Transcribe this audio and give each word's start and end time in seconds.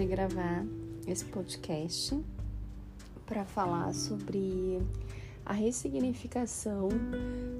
resolvi 0.00 0.06
gravar 0.06 0.64
esse 1.06 1.24
podcast 1.26 2.18
para 3.26 3.44
falar 3.44 3.92
sobre 3.92 4.80
a 5.44 5.52
ressignificação 5.52 6.88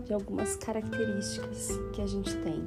de 0.06 0.12
algumas 0.14 0.56
características 0.56 1.68
que 1.94 2.00
a 2.00 2.06
gente 2.06 2.34
tem. 2.38 2.66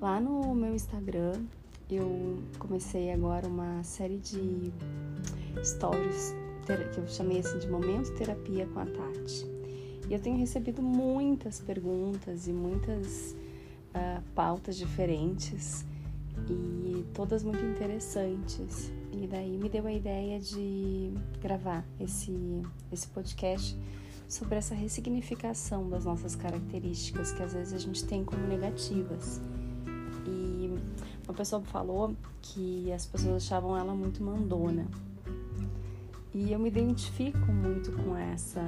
Lá 0.00 0.20
no 0.20 0.54
meu 0.54 0.74
Instagram, 0.74 1.44
eu 1.88 2.38
comecei 2.58 3.12
agora 3.12 3.46
uma 3.46 3.82
série 3.84 4.18
de 4.18 4.72
stories 5.62 6.34
que 6.94 6.98
eu 6.98 7.06
chamei 7.06 7.40
assim 7.40 7.58
de 7.58 7.68
momento 7.68 8.12
terapia 8.14 8.66
com 8.66 8.80
a 8.80 8.86
Tati. 8.86 9.46
E 10.08 10.12
eu 10.12 10.20
tenho 10.20 10.36
recebido 10.36 10.82
muitas 10.82 11.60
perguntas 11.60 12.48
e 12.48 12.52
muitas 12.52 13.36
uh, 13.94 14.22
pautas 14.34 14.76
diferentes 14.76 15.84
e 16.48 17.04
todas 17.14 17.42
muito 17.42 17.64
interessantes. 17.64 18.92
E 19.12 19.26
daí 19.26 19.56
me 19.56 19.68
deu 19.68 19.86
a 19.86 19.92
ideia 19.92 20.40
de 20.40 21.12
gravar 21.40 21.84
esse, 22.00 22.62
esse 22.92 23.06
podcast 23.08 23.78
sobre 24.28 24.56
essa 24.56 24.74
ressignificação 24.74 25.88
das 25.88 26.04
nossas 26.04 26.34
características 26.34 27.32
que 27.32 27.42
às 27.42 27.54
vezes 27.54 27.72
a 27.72 27.78
gente 27.78 28.04
tem 28.04 28.24
como 28.24 28.46
negativas. 28.46 29.40
E 30.26 30.72
uma 31.24 31.34
pessoa 31.34 31.62
falou 31.62 32.14
que 32.42 32.92
as 32.92 33.06
pessoas 33.06 33.44
achavam 33.44 33.76
ela 33.76 33.94
muito 33.94 34.22
mandona. 34.22 34.86
E 36.34 36.52
eu 36.52 36.58
me 36.58 36.68
identifico 36.68 37.52
muito 37.52 37.92
com 37.92 38.16
essa 38.16 38.60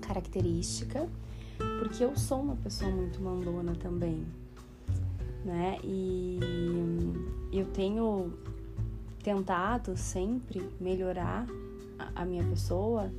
característica, 0.00 1.08
porque 1.80 2.04
eu 2.04 2.16
sou 2.16 2.40
uma 2.40 2.56
pessoa 2.56 2.90
muito 2.90 3.20
mandona 3.20 3.74
também 3.74 4.24
né? 5.48 5.78
E 5.82 6.38
eu 7.50 7.64
tenho 7.66 8.34
tentado 9.22 9.96
sempre 9.96 10.70
melhorar 10.78 11.46
a 12.14 12.24
minha 12.24 12.44
pessoa 12.44 13.10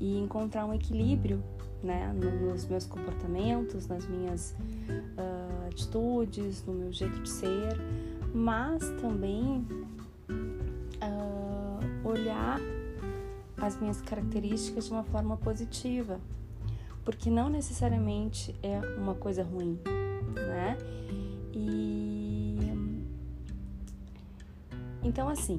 e 0.00 0.18
encontrar 0.18 0.66
um 0.66 0.74
equilíbrio, 0.74 1.42
né? 1.82 2.12
Nos 2.12 2.66
meus 2.66 2.86
comportamentos, 2.86 3.86
nas 3.86 4.06
minhas 4.08 4.56
uh, 4.90 5.68
atitudes, 5.68 6.64
no 6.66 6.74
meu 6.74 6.92
jeito 6.92 7.20
de 7.20 7.30
ser, 7.30 7.78
mas 8.34 8.80
também 9.00 9.64
uh, 10.28 12.08
olhar 12.08 12.58
as 13.58 13.78
minhas 13.78 14.00
características 14.00 14.86
de 14.86 14.90
uma 14.90 15.04
forma 15.04 15.36
positiva, 15.36 16.18
porque 17.04 17.30
não 17.30 17.48
necessariamente 17.48 18.54
é 18.60 18.80
uma 18.98 19.14
coisa 19.14 19.44
ruim, 19.44 19.78
né? 20.34 20.76
Então 25.10 25.28
assim, 25.28 25.58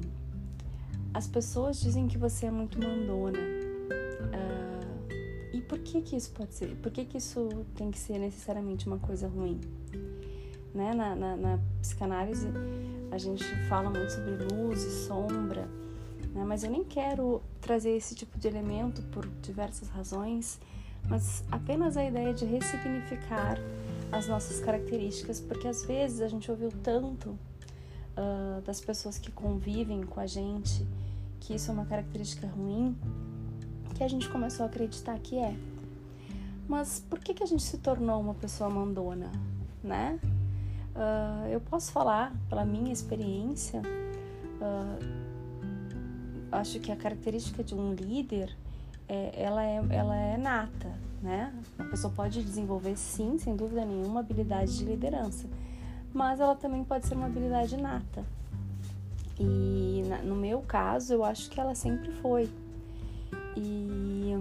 as 1.12 1.26
pessoas 1.26 1.78
dizem 1.78 2.08
que 2.08 2.16
você 2.16 2.46
é 2.46 2.50
muito 2.50 2.80
mandona. 2.80 3.38
Uh, 3.38 5.12
e 5.52 5.60
por 5.60 5.78
que 5.80 6.00
que 6.00 6.16
isso 6.16 6.30
pode 6.30 6.54
ser? 6.54 6.74
Por 6.76 6.90
que 6.90 7.04
que 7.04 7.18
isso 7.18 7.50
tem 7.74 7.90
que 7.90 7.98
ser 7.98 8.18
necessariamente 8.18 8.86
uma 8.86 8.98
coisa 8.98 9.28
ruim? 9.28 9.60
Né? 10.74 10.94
Na, 10.94 11.14
na, 11.14 11.36
na 11.36 11.58
psicanálise 11.82 12.48
a 13.10 13.18
gente 13.18 13.44
fala 13.68 13.90
muito 13.90 14.10
sobre 14.10 14.36
luz 14.54 14.84
e 14.84 15.06
sombra, 15.06 15.68
né? 16.34 16.44
mas 16.46 16.64
eu 16.64 16.70
nem 16.70 16.82
quero 16.82 17.42
trazer 17.60 17.90
esse 17.90 18.14
tipo 18.14 18.38
de 18.38 18.48
elemento 18.48 19.02
por 19.12 19.28
diversas 19.42 19.90
razões, 19.90 20.58
mas 21.10 21.44
apenas 21.50 21.98
a 21.98 22.04
ideia 22.06 22.32
de 22.32 22.46
ressignificar 22.46 23.58
as 24.10 24.28
nossas 24.28 24.60
características, 24.60 25.42
porque 25.42 25.68
às 25.68 25.84
vezes 25.84 26.22
a 26.22 26.28
gente 26.28 26.50
ouviu 26.50 26.72
tanto 26.82 27.38
uh, 28.16 28.60
das 28.62 28.80
pessoas 28.80 29.18
que 29.18 29.30
convivem 29.30 30.02
com 30.02 30.20
a 30.20 30.26
gente 30.26 30.86
que 31.42 31.54
isso 31.54 31.70
é 31.70 31.74
uma 31.74 31.84
característica 31.84 32.46
ruim, 32.46 32.96
que 33.96 34.04
a 34.04 34.08
gente 34.08 34.28
começou 34.28 34.64
a 34.64 34.68
acreditar 34.68 35.18
que 35.18 35.38
é. 35.38 35.56
Mas 36.68 37.04
por 37.10 37.18
que, 37.18 37.34
que 37.34 37.42
a 37.42 37.46
gente 37.46 37.62
se 37.62 37.78
tornou 37.78 38.20
uma 38.20 38.34
pessoa 38.34 38.70
mandona, 38.70 39.30
né? 39.82 40.20
Uh, 40.94 41.48
eu 41.48 41.60
posso 41.60 41.90
falar 41.90 42.32
pela 42.48 42.64
minha 42.64 42.92
experiência, 42.92 43.82
uh, 44.60 45.04
acho 46.52 46.78
que 46.78 46.92
a 46.92 46.96
característica 46.96 47.64
de 47.64 47.74
um 47.74 47.92
líder 47.92 48.56
é, 49.08 49.32
ela, 49.42 49.64
é, 49.64 49.82
ela 49.90 50.16
é 50.16 50.36
nata, 50.36 50.92
né? 51.20 51.52
A 51.76 51.84
pessoa 51.84 52.12
pode 52.14 52.42
desenvolver, 52.42 52.96
sim, 52.96 53.36
sem 53.38 53.56
dúvida 53.56 53.84
nenhuma, 53.84 54.20
habilidade 54.20 54.78
de 54.78 54.84
liderança, 54.84 55.48
mas 56.12 56.40
ela 56.40 56.54
também 56.54 56.84
pode 56.84 57.06
ser 57.06 57.14
uma 57.14 57.26
habilidade 57.26 57.76
nata. 57.76 58.24
E 59.38 60.02
no 60.24 60.36
meu 60.36 60.60
caso, 60.60 61.12
eu 61.14 61.24
acho 61.24 61.50
que 61.50 61.58
ela 61.58 61.74
sempre 61.74 62.12
foi. 62.12 62.48
E, 63.56 64.36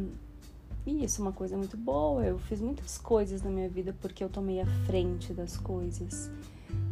e 0.85 1.03
isso 1.03 1.21
é 1.21 1.25
uma 1.25 1.31
coisa 1.31 1.57
muito 1.57 1.77
boa. 1.77 2.23
Eu 2.23 2.37
fiz 2.37 2.61
muitas 2.61 2.97
coisas 2.97 3.41
na 3.41 3.49
minha 3.49 3.69
vida 3.69 3.95
porque 4.01 4.23
eu 4.23 4.29
tomei 4.29 4.61
a 4.61 4.65
frente 4.85 5.33
das 5.33 5.57
coisas, 5.57 6.29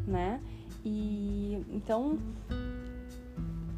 né? 0.07 0.41
E 0.84 1.63
então 1.72 2.18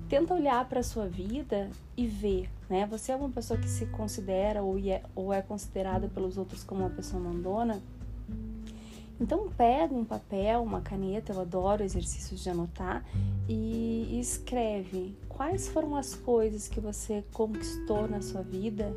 tenta 0.08 0.34
olhar 0.34 0.68
para 0.68 0.84
sua 0.84 1.08
vida 1.08 1.70
e 1.96 2.06
ver, 2.06 2.50
né? 2.70 2.86
Você 2.88 3.12
é 3.12 3.16
uma 3.16 3.30
pessoa 3.30 3.60
que 3.60 3.68
se 3.68 3.86
considera 3.88 4.62
ou 4.62 4.78
é, 4.78 5.02
ou 5.16 5.34
é 5.34 5.42
considerada 5.42 6.08
pelos 6.08 6.38
outros 6.38 6.64
como 6.64 6.82
uma 6.82 6.90
pessoa 6.90 7.22
mandona? 7.22 7.82
Então 9.22 9.48
pega 9.56 9.94
um 9.94 10.04
papel, 10.04 10.64
uma 10.64 10.82
caneta, 10.82 11.32
eu 11.32 11.42
adoro 11.42 11.84
exercícios 11.84 12.42
de 12.42 12.50
anotar 12.50 13.06
e 13.48 14.20
escreve 14.20 15.16
quais 15.30 15.68
foram 15.68 15.96
as 15.96 16.16
coisas 16.16 16.68
que 16.68 16.80
você 16.80 17.24
conquistou 17.32 18.08
na 18.08 18.22
sua 18.22 18.42
vida 18.42 18.92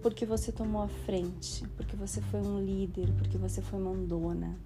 porque 0.00 0.24
você 0.24 0.50
tomou 0.50 0.82
a 0.82 0.88
frente, 0.88 1.64
porque 1.76 1.94
você 1.94 2.20
foi 2.22 2.40
um 2.40 2.64
líder, 2.64 3.12
porque 3.18 3.36
você 3.36 3.60
foi 3.60 3.78
mandona. 3.78 4.56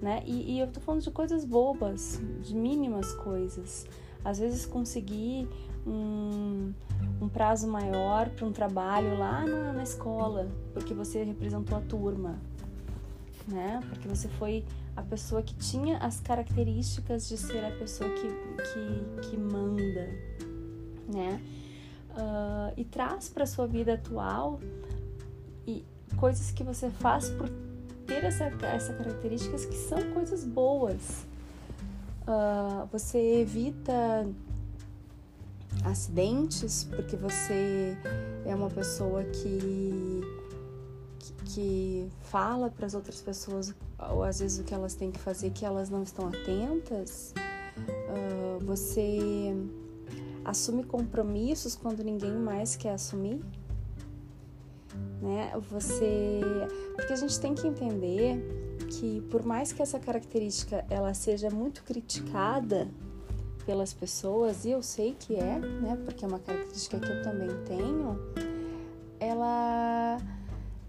Né? 0.00 0.22
E, 0.26 0.56
e 0.56 0.60
eu 0.60 0.66
tô 0.68 0.78
falando 0.80 1.02
de 1.02 1.10
coisas 1.10 1.44
bobas, 1.44 2.20
de 2.42 2.54
mínimas 2.54 3.12
coisas 3.12 3.86
às 4.24 4.38
vezes 4.38 4.66
conseguir 4.66 5.48
um, 5.86 6.72
um 7.20 7.28
prazo 7.28 7.66
maior 7.66 8.28
para 8.30 8.46
um 8.46 8.52
trabalho 8.52 9.18
lá 9.18 9.46
na, 9.46 9.72
na, 9.72 9.82
escola, 9.82 10.48
porque 10.72 10.92
você 10.92 11.24
representou 11.24 11.78
a 11.78 11.80
turma, 11.80 12.38
né? 13.50 13.80
Porque 13.88 14.08
você 14.08 14.28
foi 14.28 14.64
a 14.96 15.02
pessoa 15.02 15.42
que 15.42 15.54
tinha 15.54 15.98
as 15.98 16.20
características 16.20 17.28
de 17.28 17.36
ser 17.36 17.64
a 17.64 17.70
pessoa 17.72 18.08
que, 18.10 18.28
que, 18.28 19.28
que 19.30 19.36
manda, 19.36 20.08
né? 21.12 21.40
Uh, 22.10 22.74
e 22.76 22.84
traz 22.84 23.28
para 23.28 23.46
sua 23.46 23.66
vida 23.66 23.94
atual 23.94 24.60
e 25.66 25.84
coisas 26.16 26.50
que 26.50 26.64
você 26.64 26.90
faz 26.90 27.30
por 27.30 27.48
ter 28.06 28.24
essa, 28.24 28.46
essa 28.62 28.92
características 28.94 29.64
que 29.64 29.76
são 29.76 30.10
coisas 30.12 30.44
boas, 30.44 31.24
uh, 32.22 32.86
você 32.90 33.40
evita 33.40 34.26
acidentes 35.84 36.84
porque 36.84 37.16
você 37.16 37.96
é 38.44 38.54
uma 38.54 38.68
pessoa 38.68 39.22
que 39.22 40.09
que 41.54 42.08
fala 42.22 42.70
para 42.70 42.86
as 42.86 42.94
outras 42.94 43.20
pessoas 43.20 43.74
ou 44.10 44.22
às 44.22 44.40
vezes 44.40 44.58
o 44.58 44.64
que 44.64 44.74
elas 44.74 44.94
têm 44.94 45.10
que 45.10 45.18
fazer 45.18 45.50
que 45.50 45.64
elas 45.64 45.90
não 45.90 46.02
estão 46.02 46.28
atentas 46.28 47.34
uh, 47.78 48.64
você 48.64 49.54
assume 50.44 50.84
compromissos 50.84 51.74
quando 51.74 52.02
ninguém 52.02 52.32
mais 52.32 52.76
quer 52.76 52.92
assumir 52.92 53.40
né? 55.20 55.52
Você 55.70 56.40
porque 56.96 57.12
a 57.12 57.16
gente 57.16 57.38
tem 57.38 57.54
que 57.54 57.66
entender 57.66 58.76
que 58.88 59.20
por 59.30 59.44
mais 59.44 59.72
que 59.72 59.82
essa 59.82 59.98
característica 59.98 60.84
ela 60.88 61.14
seja 61.14 61.50
muito 61.50 61.82
criticada 61.84 62.88
pelas 63.64 63.92
pessoas, 63.92 64.64
e 64.64 64.70
eu 64.70 64.82
sei 64.82 65.14
que 65.16 65.36
é, 65.36 65.58
né, 65.58 65.96
porque 66.04 66.24
é 66.24 66.28
uma 66.28 66.38
característica 66.40 66.98
que 66.98 67.06
eu 67.06 67.22
também 67.22 67.48
tenho, 67.66 68.18
ela 69.20 70.18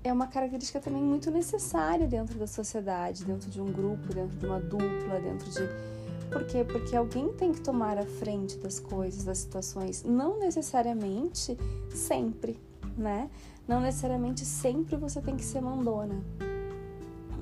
é 0.03 0.11
uma 0.11 0.27
característica 0.27 0.79
também 0.79 1.01
muito 1.01 1.29
necessária 1.29 2.07
dentro 2.07 2.37
da 2.37 2.47
sociedade, 2.47 3.23
dentro 3.25 3.49
de 3.49 3.61
um 3.61 3.71
grupo, 3.71 4.13
dentro 4.13 4.37
de 4.37 4.45
uma 4.45 4.59
dupla, 4.59 5.19
dentro 5.19 5.49
de 5.49 5.91
por 6.31 6.45
quê? 6.45 6.63
Porque 6.63 6.95
alguém 6.95 7.33
tem 7.33 7.51
que 7.51 7.59
tomar 7.59 7.97
a 7.97 8.05
frente 8.05 8.57
das 8.57 8.79
coisas, 8.79 9.25
das 9.25 9.39
situações, 9.39 10.03
não 10.03 10.39
necessariamente 10.39 11.57
sempre, 11.89 12.57
né? 12.97 13.29
Não 13.67 13.81
necessariamente 13.81 14.45
sempre 14.45 14.95
você 14.95 15.21
tem 15.21 15.35
que 15.35 15.43
ser 15.43 15.59
mandona 15.61 16.23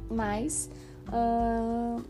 mas 0.10 0.70
uh, 1.08 2.04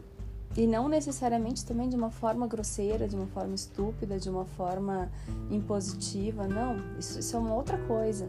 e 0.57 0.65
não 0.65 0.87
necessariamente 0.87 1.65
também 1.65 1.89
de 1.89 1.95
uma 1.95 2.09
forma 2.09 2.47
grosseira, 2.47 3.07
de 3.07 3.15
uma 3.15 3.27
forma 3.27 3.53
estúpida, 3.53 4.17
de 4.17 4.29
uma 4.29 4.45
forma 4.45 5.11
impositiva, 5.51 6.47
não, 6.47 6.77
isso, 6.97 7.19
isso 7.19 7.35
é 7.35 7.39
uma 7.39 7.53
outra 7.53 7.77
coisa, 7.85 8.27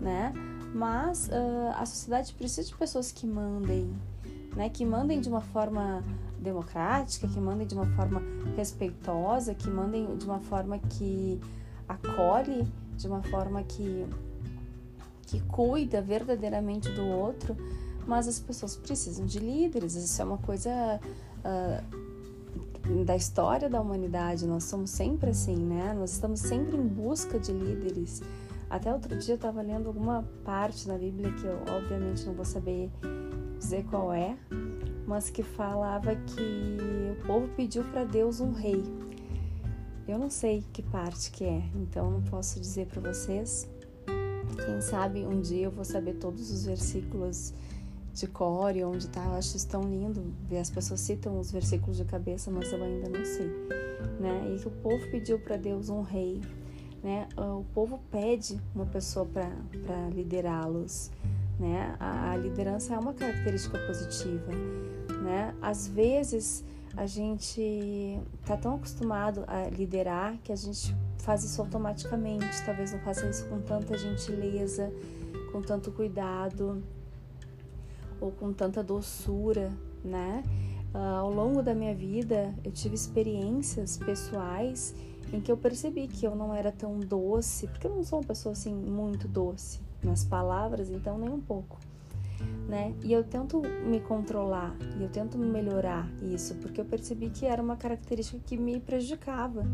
né? 0.00 0.32
Mas 0.74 1.28
uh, 1.28 1.72
a 1.76 1.84
sociedade 1.84 2.32
precisa 2.34 2.66
de 2.66 2.74
pessoas 2.74 3.12
que 3.12 3.26
mandem, 3.26 3.94
né? 4.56 4.68
Que 4.68 4.84
mandem 4.84 5.20
de 5.20 5.28
uma 5.28 5.40
forma 5.40 6.02
democrática, 6.38 7.28
que 7.28 7.38
mandem 7.38 7.66
de 7.66 7.74
uma 7.74 7.86
forma 7.94 8.22
respeitosa, 8.56 9.54
que 9.54 9.68
mandem 9.68 10.16
de 10.16 10.24
uma 10.24 10.40
forma 10.40 10.78
que 10.78 11.40
acolhe, 11.88 12.66
de 12.96 13.06
uma 13.06 13.22
forma 13.22 13.62
que 13.62 14.06
que 15.32 15.40
cuida 15.40 16.02
verdadeiramente 16.02 16.90
do 16.90 17.06
outro, 17.06 17.56
mas 18.06 18.28
as 18.28 18.38
pessoas 18.38 18.76
precisam 18.76 19.24
de 19.24 19.38
líderes. 19.38 19.94
Isso 19.94 20.20
é 20.20 20.24
uma 20.26 20.36
coisa 20.36 21.00
uh, 21.38 23.04
da 23.04 23.16
história 23.16 23.70
da 23.70 23.80
humanidade. 23.80 24.46
Nós 24.46 24.64
somos 24.64 24.90
sempre 24.90 25.30
assim, 25.30 25.56
né? 25.56 25.94
Nós 25.94 26.12
estamos 26.12 26.40
sempre 26.40 26.76
em 26.76 26.86
busca 26.86 27.38
de 27.38 27.50
líderes. 27.50 28.20
Até 28.72 28.90
outro 28.90 29.14
dia 29.18 29.34
eu 29.34 29.36
estava 29.36 29.60
lendo 29.60 29.88
alguma 29.88 30.24
parte 30.46 30.88
na 30.88 30.96
Bíblia 30.96 31.30
que 31.34 31.44
eu 31.44 31.58
obviamente 31.76 32.24
não 32.24 32.32
vou 32.32 32.46
saber 32.46 32.90
dizer 33.58 33.84
qual 33.84 34.10
é, 34.14 34.34
mas 35.06 35.28
que 35.28 35.42
falava 35.42 36.16
que 36.16 36.40
o 37.12 37.26
povo 37.26 37.48
pediu 37.48 37.84
para 37.84 38.04
Deus 38.04 38.40
um 38.40 38.50
rei. 38.50 38.82
Eu 40.08 40.18
não 40.18 40.30
sei 40.30 40.64
que 40.72 40.80
parte 40.80 41.30
que 41.30 41.44
é, 41.44 41.62
então 41.74 42.10
não 42.10 42.22
posso 42.22 42.58
dizer 42.58 42.86
para 42.86 43.12
vocês. 43.12 43.68
Quem 44.64 44.80
sabe 44.80 45.26
um 45.26 45.42
dia 45.42 45.66
eu 45.66 45.70
vou 45.70 45.84
saber 45.84 46.14
todos 46.14 46.50
os 46.50 46.64
versículos 46.64 47.52
de 48.14 48.26
core, 48.26 48.84
onde 48.84 49.06
tá. 49.06 49.22
Eu 49.22 49.34
acho 49.34 49.54
isso 49.54 49.68
tão 49.68 49.82
lindo 49.82 50.32
as 50.58 50.70
pessoas 50.70 51.00
citam 51.00 51.38
os 51.38 51.52
versículos 51.52 51.98
de 51.98 52.06
cabeça, 52.06 52.50
mas 52.50 52.72
eu 52.72 52.82
ainda 52.82 53.10
não 53.10 53.22
sei, 53.22 53.48
né? 54.18 54.54
E 54.56 54.58
que 54.58 54.68
o 54.68 54.70
povo 54.70 55.10
pediu 55.10 55.38
para 55.38 55.58
Deus 55.58 55.90
um 55.90 56.00
rei, 56.00 56.40
né? 57.02 57.28
O 57.36 57.64
povo 57.74 58.00
pede 58.10 58.60
uma 58.74 58.86
pessoa 58.86 59.26
para 59.26 60.08
liderá-los, 60.14 61.10
né? 61.58 61.96
A, 61.98 62.30
a 62.30 62.36
liderança 62.36 62.94
é 62.94 62.98
uma 62.98 63.12
característica 63.12 63.78
positiva, 63.86 64.52
né? 65.22 65.54
Às 65.60 65.88
vezes 65.88 66.64
a 66.96 67.06
gente 67.06 68.20
tá 68.44 68.56
tão 68.56 68.74
acostumado 68.76 69.44
a 69.46 69.68
liderar 69.70 70.36
que 70.44 70.52
a 70.52 70.56
gente 70.56 70.94
faz 71.18 71.42
isso 71.44 71.60
automaticamente, 71.60 72.62
talvez 72.64 72.92
não 72.92 73.00
faça 73.00 73.26
isso 73.28 73.46
com 73.48 73.60
tanta 73.60 73.96
gentileza, 73.96 74.92
com 75.50 75.62
tanto 75.62 75.90
cuidado 75.92 76.82
ou 78.20 78.30
com 78.30 78.52
tanta 78.52 78.82
doçura, 78.82 79.72
né? 80.04 80.42
Uh, 80.94 80.98
ao 80.98 81.32
longo 81.32 81.62
da 81.62 81.74
minha 81.74 81.94
vida, 81.94 82.54
eu 82.62 82.70
tive 82.70 82.94
experiências 82.94 83.96
pessoais 83.96 84.94
em 85.32 85.40
que 85.40 85.50
eu 85.50 85.56
percebi 85.56 86.06
que 86.06 86.26
eu 86.26 86.36
não 86.36 86.54
era 86.54 86.70
tão 86.70 86.98
doce, 86.98 87.66
porque 87.66 87.86
eu 87.86 87.94
não 87.94 88.04
sou 88.04 88.20
uma 88.20 88.26
pessoa 88.26 88.52
assim 88.52 88.74
muito 88.74 89.26
doce 89.26 89.80
nas 90.02 90.24
palavras, 90.24 90.90
então 90.90 91.18
nem 91.18 91.30
um 91.30 91.40
pouco 91.40 91.78
né? 92.68 92.94
E 93.02 93.12
eu 93.12 93.24
tento 93.24 93.60
me 93.84 94.00
controlar 94.00 94.74
e 94.98 95.02
eu 95.02 95.08
tento 95.08 95.36
melhorar 95.36 96.08
isso, 96.22 96.54
porque 96.56 96.80
eu 96.80 96.84
percebi 96.84 97.30
que 97.30 97.44
era 97.46 97.62
uma 97.62 97.76
característica 97.76 98.40
que 98.44 98.56
me 98.56 98.80
prejudicava, 98.80 99.64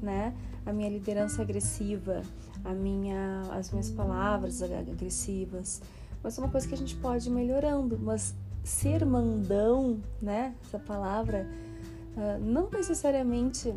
né? 0.00 0.34
A 0.64 0.72
minha 0.72 0.88
liderança 0.88 1.42
agressiva, 1.42 2.22
a 2.64 2.72
minha, 2.72 3.42
as 3.52 3.70
minhas 3.70 3.90
palavras 3.90 4.62
agressivas. 4.62 5.82
Mas 6.22 6.38
é 6.38 6.40
uma 6.40 6.50
coisa 6.50 6.68
que 6.68 6.74
a 6.74 6.78
gente 6.78 6.94
pode 6.96 7.28
ir 7.28 7.32
melhorando, 7.32 7.98
mas 7.98 8.34
ser 8.62 9.04
mandão, 9.04 10.00
né? 10.20 10.54
Essa 10.64 10.78
palavra 10.78 11.46
uh, 12.16 12.42
não 12.42 12.70
necessariamente 12.70 13.74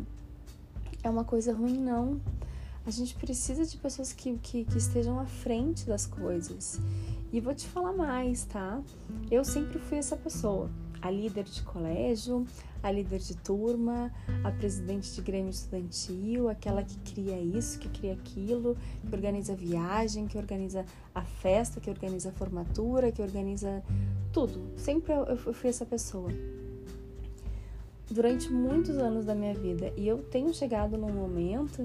é 1.06 1.10
uma 1.10 1.24
coisa 1.24 1.52
ruim, 1.52 1.78
não. 1.78 2.20
A 2.84 2.90
gente 2.90 3.14
precisa 3.14 3.64
de 3.64 3.76
pessoas 3.76 4.12
que, 4.12 4.36
que, 4.38 4.64
que 4.64 4.78
estejam 4.78 5.18
à 5.18 5.26
frente 5.26 5.86
das 5.86 6.06
coisas 6.06 6.80
e 7.32 7.40
vou 7.40 7.54
te 7.54 7.66
falar 7.66 7.92
mais, 7.92 8.44
tá? 8.44 8.80
Eu 9.30 9.44
sempre 9.44 9.78
fui 9.78 9.98
essa 9.98 10.16
pessoa, 10.16 10.70
a 11.02 11.10
líder 11.10 11.44
de 11.44 11.62
colégio, 11.62 12.46
a 12.82 12.90
líder 12.90 13.18
de 13.18 13.36
turma, 13.36 14.12
a 14.44 14.50
presidente 14.52 15.12
de 15.12 15.20
grêmio 15.20 15.50
estudantil, 15.50 16.48
aquela 16.48 16.82
que 16.82 16.96
cria 16.98 17.40
isso, 17.40 17.78
que 17.78 17.88
cria 17.88 18.12
aquilo, 18.12 18.76
que 19.08 19.14
organiza 19.14 19.52
a 19.52 19.56
viagem, 19.56 20.26
que 20.26 20.38
organiza 20.38 20.84
a 21.14 21.22
festa, 21.22 21.80
que 21.80 21.90
organiza 21.90 22.28
a 22.28 22.32
formatura, 22.32 23.10
que 23.10 23.22
organiza 23.22 23.82
tudo. 24.32 24.70
Sempre 24.76 25.12
eu 25.12 25.52
fui 25.52 25.70
essa 25.70 25.84
pessoa. 25.84 26.30
Durante 28.10 28.52
muitos 28.52 28.96
anos 28.98 29.24
da 29.24 29.34
minha 29.34 29.54
vida. 29.54 29.92
E 29.96 30.06
eu 30.06 30.18
tenho 30.18 30.52
chegado 30.54 30.96
num 30.96 31.12
momento 31.12 31.82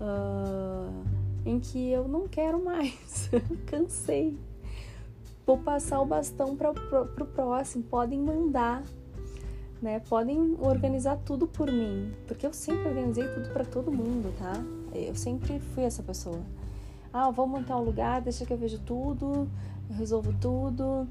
uh, 0.00 1.04
em 1.44 1.58
que 1.58 1.90
eu 1.90 2.06
não 2.06 2.28
quero 2.28 2.62
mais. 2.62 3.30
Cansei 3.66 4.38
vou 5.46 5.58
passar 5.58 6.00
o 6.00 6.06
bastão 6.06 6.56
para 6.56 6.70
o 6.70 7.26
próximo, 7.26 7.84
podem 7.84 8.18
mandar, 8.18 8.82
né? 9.80 10.00
Podem 10.00 10.56
organizar 10.60 11.18
tudo 11.18 11.46
por 11.46 11.70
mim, 11.70 12.12
porque 12.26 12.46
eu 12.46 12.52
sempre 12.52 12.88
organizei 12.88 13.28
tudo 13.28 13.50
para 13.50 13.64
todo 13.64 13.92
mundo, 13.92 14.34
tá? 14.38 14.52
Eu 14.94 15.14
sempre 15.14 15.58
fui 15.58 15.84
essa 15.84 16.02
pessoa. 16.02 16.40
Ah, 17.12 17.30
vamos 17.30 17.60
montar 17.60 17.76
um 17.76 17.84
lugar, 17.84 18.20
deixa 18.22 18.44
que 18.44 18.52
eu 18.52 18.56
vejo 18.56 18.78
tudo, 18.80 19.48
eu 19.90 19.96
resolvo 19.96 20.32
tudo. 20.40 21.06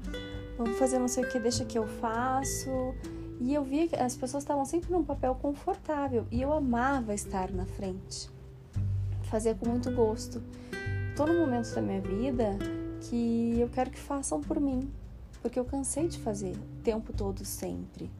Vamos 0.58 0.78
fazer 0.78 0.98
não 0.98 1.08
sei 1.08 1.24
o 1.24 1.28
que, 1.28 1.38
deixa 1.38 1.64
que 1.64 1.78
eu 1.78 1.86
faço. 1.86 2.94
E 3.40 3.52
eu 3.52 3.64
via 3.64 3.88
que 3.88 3.96
as 3.96 4.16
pessoas 4.16 4.42
estavam 4.42 4.64
sempre 4.64 4.90
num 4.92 5.04
papel 5.04 5.34
confortável 5.34 6.26
e 6.30 6.40
eu 6.40 6.52
amava 6.52 7.14
estar 7.14 7.50
na 7.50 7.66
frente. 7.66 8.30
Fazia 9.24 9.54
com 9.54 9.68
muito 9.68 9.90
gosto. 9.90 10.42
Todo 11.16 11.32
momento 11.32 11.74
da 11.74 11.82
minha 11.82 12.00
vida, 12.00 12.56
que 13.00 13.58
eu 13.58 13.68
quero 13.68 13.90
que 13.90 13.98
façam 13.98 14.40
por 14.40 14.60
mim, 14.60 14.90
porque 15.42 15.58
eu 15.58 15.64
cansei 15.64 16.08
de 16.08 16.18
fazer 16.18 16.52
o 16.56 16.82
tempo 16.82 17.12
todo 17.12 17.44
sempre. 17.44 18.10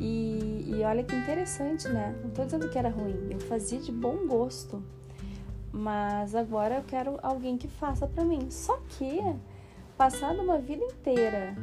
E, 0.00 0.64
e 0.66 0.82
olha 0.82 1.04
que 1.04 1.14
interessante, 1.14 1.88
né? 1.88 2.16
Não 2.22 2.30
estou 2.30 2.44
dizendo 2.44 2.68
que 2.68 2.78
era 2.78 2.88
ruim, 2.88 3.28
eu 3.30 3.38
fazia 3.40 3.78
de 3.78 3.92
bom 3.92 4.26
gosto, 4.26 4.82
mas 5.70 6.34
agora 6.34 6.76
eu 6.76 6.82
quero 6.82 7.18
alguém 7.22 7.56
que 7.56 7.68
faça 7.68 8.06
para 8.06 8.24
mim. 8.24 8.50
Só 8.50 8.78
que, 8.88 9.20
passado 9.96 10.40
uma 10.40 10.58
vida 10.58 10.84
inteira 10.84 11.54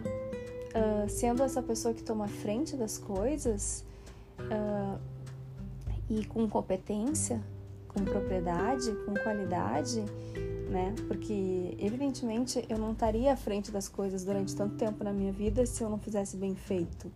uh, 0.78 1.10
sendo 1.10 1.44
essa 1.44 1.62
pessoa 1.62 1.94
que 1.94 2.04
toma 2.04 2.28
frente 2.28 2.76
das 2.76 2.98
coisas 2.98 3.84
uh, 4.40 5.00
e 6.10 6.26
com 6.26 6.48
competência, 6.48 7.42
com 7.88 8.04
propriedade, 8.04 8.92
com 9.06 9.14
qualidade, 9.16 10.04
né? 10.70 10.94
Porque 11.08 11.76
evidentemente 11.80 12.64
eu 12.70 12.78
não 12.78 12.92
estaria 12.92 13.34
à 13.34 13.36
frente 13.36 13.72
das 13.72 13.88
coisas 13.88 14.24
durante 14.24 14.56
tanto 14.56 14.76
tempo 14.76 15.04
na 15.04 15.12
minha 15.12 15.32
vida 15.32 15.66
se 15.66 15.82
eu 15.82 15.90
não 15.90 15.98
fizesse 15.98 16.38
bem 16.38 16.56
feito. 16.56 17.12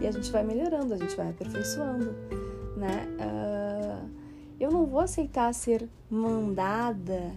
E 0.00 0.06
a 0.06 0.10
gente 0.10 0.30
vai 0.30 0.44
melhorando, 0.44 0.94
a 0.94 0.96
gente 0.96 1.14
vai 1.16 1.30
aperfeiçoando, 1.30 2.14
né? 2.76 3.06
Uh, 3.18 4.08
eu 4.58 4.70
não 4.70 4.86
vou 4.86 5.00
aceitar 5.00 5.52
ser 5.52 5.88
mandada 6.08 7.32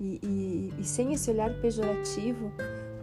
e, 0.00 0.18
e, 0.22 0.74
e 0.80 0.84
sem 0.84 1.12
esse 1.12 1.30
olhar 1.30 1.52
pejorativo 1.60 2.50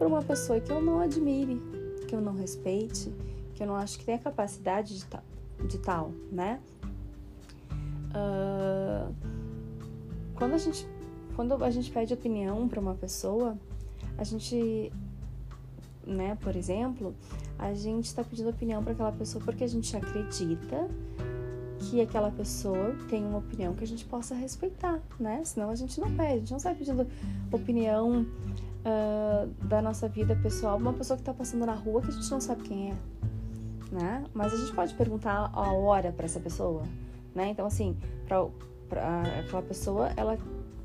por 0.01 0.08
uma 0.08 0.24
pessoa 0.24 0.60
que 0.60 0.72
eu 0.72 0.81
não 0.81 1.00
admire, 1.00 1.62
que 2.08 2.15
eu 2.15 2.20
não 2.20 2.34
respeite, 2.34 3.13
que 3.53 3.62
eu 3.62 3.67
não 3.67 3.75
acho 3.75 4.00
que 4.00 4.03
tenha 4.03 4.17
capacidade 4.17 4.98
de, 4.98 5.05
tal, 5.05 5.24
de 5.67 5.77
tal 5.77 6.12
né? 6.31 6.60
Uh, 8.10 9.13
quando 10.34 10.55
a 10.55 10.58
gente 10.58 10.88
quando 11.36 11.63
a 11.63 11.70
gente 11.70 11.91
pede 11.91 12.15
opinião 12.15 12.67
para 12.67 12.79
uma 12.79 12.96
pessoa, 12.96 13.55
a 14.17 14.24
gente, 14.24 14.91
né, 16.03 16.36
por 16.41 16.55
exemplo, 16.55 17.13
a 17.60 17.72
gente 17.75 18.05
está 18.05 18.24
pedindo 18.24 18.50
opinião 18.50 18.84
para 18.84 18.93
aquela 18.93 19.12
pessoa 19.12 19.43
porque 19.46 19.63
a 19.63 19.70
gente 19.70 19.96
acredita 19.96 20.89
que 21.77 22.01
aquela 22.01 22.31
pessoa 22.31 22.96
tem 23.08 23.24
uma 23.24 23.38
opinião 23.38 23.75
que 23.75 23.84
a 23.84 23.88
gente 23.88 24.05
possa 24.05 24.34
respeitar, 24.34 25.00
né? 25.20 25.43
Senão 25.46 25.70
a 25.70 25.75
gente 25.75 26.01
não 26.01 26.12
pede, 26.15 26.34
a 26.34 26.39
gente 26.39 26.51
não 26.53 26.60
sai 26.60 26.74
pedindo 26.74 27.08
opinião 27.51 28.25
uh, 28.86 29.48
da 29.66 29.82
nossa 29.82 30.08
vida 30.08 30.36
pessoal 30.36 30.78
uma 30.78 30.94
pessoa 30.94 31.18
que 31.18 31.22
está 31.22 31.34
passando 31.34 31.66
na 31.66 31.74
rua 31.74 32.02
que 32.02 32.10
a 32.10 32.12
gente 32.12 32.30
não 32.30 32.42
sabe 32.42 32.64
quem 32.64 32.92
é, 32.92 32.96
né? 33.92 34.24
Mas 34.34 34.54
a 34.54 34.58
gente 34.58 34.74
pode 34.74 34.94
perguntar 34.96 35.50
a 35.54 35.74
hora 35.74 36.12
para 36.12 36.26
essa 36.26 36.40
pessoa, 36.40 36.84
né? 37.34 37.50
Então 37.50 37.66
assim, 37.66 37.98
para 38.28 38.48
aquela 39.40 39.62
pessoa, 39.62 40.12
ela 40.16 40.38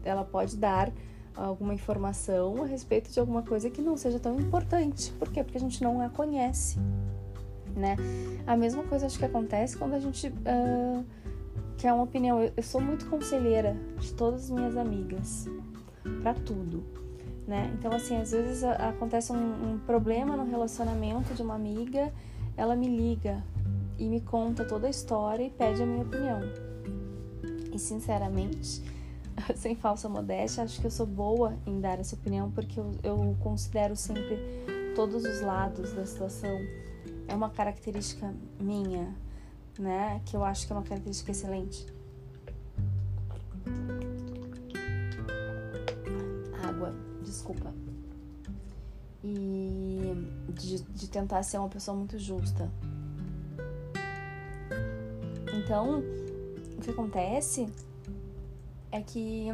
ela 0.04 0.24
pode 0.24 0.56
dar 0.56 0.92
alguma 1.36 1.74
informação 1.74 2.62
a 2.62 2.66
respeito 2.66 3.10
de 3.10 3.20
alguma 3.20 3.42
coisa 3.42 3.68
que 3.68 3.82
não 3.82 3.96
seja 3.96 4.18
tão 4.18 4.40
importante. 4.40 5.12
Por 5.12 5.30
quê? 5.30 5.44
Porque 5.44 5.58
a 5.58 5.60
gente 5.60 5.82
não 5.82 6.00
a 6.00 6.08
conhece, 6.08 6.78
né? 7.74 7.96
A 8.46 8.56
mesma 8.56 8.82
coisa 8.84 9.06
acho 9.06 9.18
que 9.18 9.24
acontece 9.24 9.76
quando 9.76 9.94
a 9.94 10.00
gente 10.00 10.28
uh, 10.28 11.04
quer 11.76 11.92
uma 11.92 12.04
opinião. 12.04 12.40
Eu, 12.40 12.52
eu, 12.56 12.62
sou 12.62 12.80
muito 12.80 13.06
conselheira 13.06 13.76
de 14.00 14.14
todas 14.14 14.44
as 14.44 14.50
minhas 14.50 14.76
amigas 14.76 15.46
para 16.22 16.34
tudo, 16.34 16.82
né? 17.46 17.72
Então 17.78 17.92
assim, 17.92 18.16
às 18.16 18.32
vezes 18.32 18.64
acontece 18.64 19.32
um, 19.32 19.72
um 19.72 19.78
problema 19.78 20.36
no 20.36 20.44
relacionamento 20.44 21.34
de 21.34 21.42
uma 21.42 21.54
amiga, 21.54 22.12
ela 22.56 22.74
me 22.74 22.88
liga 22.88 23.42
e 23.98 24.08
me 24.08 24.20
conta 24.20 24.64
toda 24.64 24.86
a 24.86 24.90
história 24.90 25.44
e 25.44 25.50
pede 25.50 25.82
a 25.82 25.86
minha 25.86 26.02
opinião. 26.02 26.40
E 27.72 27.78
sinceramente, 27.78 28.82
sem 29.54 29.76
falsa 29.76 30.08
modéstia, 30.08 30.64
acho 30.64 30.80
que 30.80 30.86
eu 30.86 30.90
sou 30.90 31.06
boa 31.06 31.56
em 31.66 31.80
dar 31.80 31.98
essa 31.98 32.14
opinião 32.14 32.50
porque 32.50 32.80
eu, 32.80 32.92
eu 33.02 33.36
considero 33.40 33.94
sempre 33.94 34.38
todos 34.94 35.24
os 35.24 35.40
lados 35.42 35.92
da 35.92 36.06
situação. 36.06 36.58
É 37.28 37.34
uma 37.34 37.50
característica 37.50 38.34
minha. 38.58 39.14
né? 39.78 40.20
Que 40.24 40.36
eu 40.36 40.44
acho 40.44 40.66
que 40.66 40.72
é 40.72 40.76
uma 40.76 40.82
característica 40.82 41.30
excelente. 41.30 41.86
De, 50.56 50.82
de 50.82 51.08
tentar 51.08 51.42
ser 51.42 51.58
uma 51.58 51.68
pessoa 51.68 51.96
muito 51.96 52.18
justa. 52.18 52.70
Então, 55.54 56.02
o 56.76 56.80
que 56.80 56.90
acontece 56.90 57.68
é 58.90 59.00
que 59.00 59.48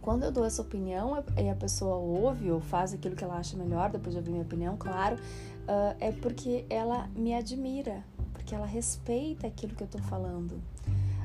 quando 0.00 0.22
eu 0.22 0.30
dou 0.30 0.44
essa 0.44 0.62
opinião 0.62 1.22
e 1.36 1.48
a 1.48 1.54
pessoa 1.54 1.96
ouve 1.96 2.50
ou 2.50 2.60
faz 2.60 2.94
aquilo 2.94 3.16
que 3.16 3.24
ela 3.24 3.36
acha 3.36 3.56
melhor, 3.56 3.90
depois 3.90 4.14
de 4.14 4.18
ouvir 4.18 4.30
minha 4.30 4.42
opinião, 4.42 4.76
claro, 4.76 5.16
uh, 5.16 5.96
é 5.98 6.12
porque 6.12 6.64
ela 6.70 7.08
me 7.16 7.34
admira, 7.34 8.04
porque 8.32 8.54
ela 8.54 8.66
respeita 8.66 9.46
aquilo 9.46 9.74
que 9.74 9.82
eu 9.82 9.88
tô 9.88 9.98
falando. 9.98 10.52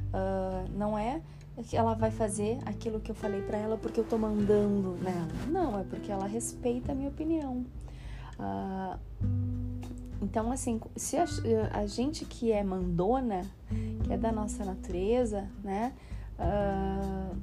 Uh, 0.07 0.69
não 0.75 0.97
é 0.97 1.21
que 1.67 1.77
ela 1.77 1.93
vai 1.93 2.09
fazer 2.09 2.57
aquilo 2.65 2.99
que 2.99 3.11
eu 3.11 3.15
falei 3.15 3.41
para 3.41 3.57
ela 3.57 3.77
porque 3.77 3.99
eu 3.99 4.03
tô 4.03 4.17
mandando 4.17 4.97
nela. 5.01 5.27
Não, 5.47 5.79
é 5.79 5.83
porque 5.83 6.11
ela 6.11 6.25
respeita 6.25 6.91
a 6.91 6.95
minha 6.95 7.09
opinião. 7.09 7.63
Uh, 8.41 8.97
então, 10.21 10.51
assim, 10.51 10.81
se 10.95 11.17
a, 11.17 11.25
a, 11.73 11.85
gente 11.85 12.25
que 12.25 12.51
é 12.51 12.63
mandona, 12.63 13.45
que 14.03 14.11
é 14.11 14.17
da 14.17 14.31
nossa 14.31 14.65
natureza, 14.65 15.47
né? 15.63 15.93
Uh, 16.39 17.37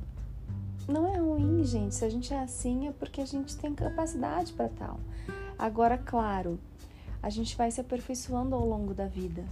não 0.91 1.07
é 1.07 1.19
ruim, 1.19 1.63
gente. 1.65 1.95
Se 1.95 2.05
a 2.05 2.09
gente 2.09 2.35
é 2.35 2.41
assim, 2.41 2.89
é 2.89 2.93
porque 2.93 3.21
a 3.21 3.27
gente 3.27 3.57
tem 3.57 3.75
capacidade 3.75 4.53
para 4.53 4.69
tal. 4.69 4.99
Agora, 5.59 5.99
claro, 5.99 6.59
a 7.23 7.31
gente 7.31 7.57
vai 7.57 7.71
se 7.71 7.81
aperfeiçoando 7.81 8.55
ao 8.55 8.67
longo 8.67 8.95
da 8.95 9.07
vida. 9.07 9.45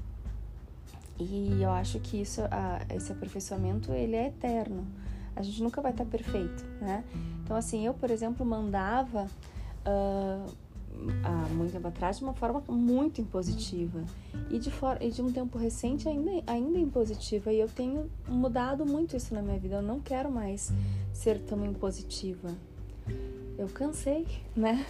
E 1.19 1.63
eu 1.63 1.71
acho 1.71 1.99
que 2.01 2.21
isso, 2.21 2.43
esse 2.95 3.13
aperfeiçoamento, 3.13 3.93
ele 3.93 4.17
é 4.17 4.29
eterno. 4.29 4.87
A 5.35 5.43
gente 5.43 5.63
nunca 5.63 5.81
vai 5.81 5.91
estar 5.93 6.05
perfeito, 6.05 6.65
né? 6.81 7.05
Então, 7.43 7.57
assim, 7.57 7.85
eu, 7.85 7.93
por 7.93 8.11
exemplo, 8.11 8.45
mandava 8.45 9.27
uh, 9.87 10.53
há 11.23 11.49
muito 11.55 11.73
tempo 11.73 11.89
atrás 11.89 12.19
de 12.19 12.25
uma 12.25 12.35
forma 12.35 12.63
muito 12.69 13.21
impositiva. 13.21 14.05
E 14.51 14.59
de, 14.59 14.71
for 14.71 14.97
e 15.01 15.11
de 15.11 15.23
um 15.23 15.31
tempo 15.31 15.59
recente 15.59 16.09
ainda, 16.09 16.31
ainda 16.47 16.79
impositiva. 16.79 17.53
E 17.53 17.61
eu 17.61 17.69
tenho 17.69 18.11
mudado 18.29 18.85
muito 18.87 19.17
isso 19.17 19.35
na 19.35 19.43
minha 19.43 19.59
vida. 19.59 19.77
Eu 19.77 19.83
não 19.83 20.01
quero 20.01 20.31
mais 20.31 20.73
ser 21.13 21.39
tão 21.41 21.65
impositiva. 21.65 22.55
Eu 23.59 23.69
cansei 23.69 24.27
né? 24.55 24.85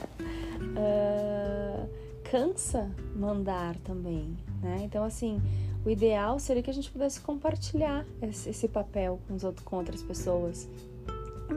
Uh, 0.60 1.88
cansa 2.28 2.90
mandar 3.14 3.76
também 3.76 4.36
né? 4.66 4.80
Então 4.82 5.04
assim 5.04 5.40
o 5.84 5.90
ideal 5.90 6.38
seria 6.38 6.62
que 6.62 6.70
a 6.70 6.75
gente 6.75 6.90
pudesse 6.90 7.20
compartilhar 7.20 8.04
esse, 8.20 8.66
papel 8.66 9.20
com, 9.26 9.34
os 9.34 9.44
outros, 9.44 9.64
com 9.64 9.76
outras 9.76 10.02
pessoas. 10.02 10.68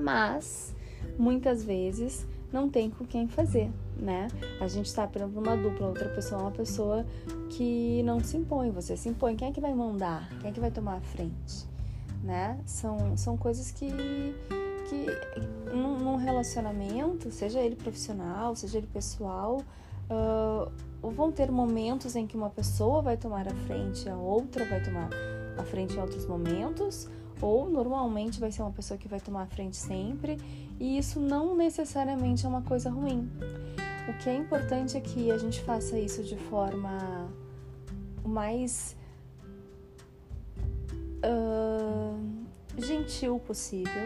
Mas 0.04 0.74
muitas 1.18 1.64
vezes 1.64 2.28
não 2.54 2.70
tem 2.70 2.92
com 2.92 3.06
quem 3.06 3.28
fazer, 3.28 3.72
né? 4.00 4.28
A 4.60 4.68
gente 4.68 4.88
está 4.88 5.08
por 5.08 5.22
uma 5.22 5.56
dupla, 5.56 5.88
outra 5.88 6.10
pessoa 6.10 6.42
é 6.42 6.44
uma 6.44 6.52
pessoa 6.52 7.06
que 7.50 8.02
não 8.04 8.20
se 8.24 8.38
impõe, 8.38 8.72
você 8.72 8.96
se 8.96 9.10
impõe. 9.10 9.36
Quem 9.36 9.50
é 9.50 9.52
que 9.52 9.62
vai 9.62 9.74
mandar? 9.74 10.30
Quem 10.40 10.50
é 10.50 10.54
que 10.54 10.60
vai 10.60 10.72
tomar 10.72 10.98
a 10.98 11.02
frente? 11.02 11.68
Né? 12.24 12.60
São, 12.66 13.16
são 13.18 13.38
coisas 13.38 13.72
que, 13.72 13.88
que 14.90 15.06
num, 15.74 15.98
num 16.00 16.16
relacionamento, 16.16 17.32
seja 17.32 17.60
ele 17.60 17.76
profissional, 17.76 18.56
seja 18.56 18.78
ele 18.78 18.88
pessoal, 18.88 19.62
uh, 20.10 20.72
vão 21.12 21.32
ter 21.32 21.52
momentos 21.52 22.16
em 22.16 22.28
que 22.28 22.36
uma 22.36 22.50
pessoa 22.50 23.02
vai 23.02 23.18
tomar 23.18 23.48
a 23.48 23.56
frente, 23.68 24.10
a 24.10 24.18
outra 24.18 24.66
vai 24.66 24.82
tomar 24.82 25.10
a 25.58 25.64
frente 25.64 25.96
em 25.96 26.00
outros 26.00 26.26
momentos, 26.26 27.10
ou 27.42 27.70
normalmente 27.70 28.40
vai 28.40 28.52
ser 28.52 28.62
uma 28.62 28.72
pessoa 28.72 28.98
que 28.98 29.08
vai 29.08 29.20
tomar 29.20 29.44
a 29.44 29.48
frente 29.48 29.78
sempre, 29.78 30.38
e 30.80 30.98
isso 30.98 31.20
não 31.20 31.56
necessariamente 31.56 32.46
é 32.46 32.50
uma 32.50 32.62
coisa 32.62 32.90
ruim. 32.90 33.30
O 34.10 34.14
que 34.18 34.28
é 34.28 34.36
importante 34.36 34.98
é 34.98 35.00
que 35.00 35.32
a 35.32 35.38
gente 35.38 35.62
faça 35.62 35.98
isso 36.00 36.24
de 36.24 36.36
forma 36.36 37.32
mais 38.26 38.98
uh, 41.24 42.20
gentil 42.76 43.38
possível, 43.40 44.04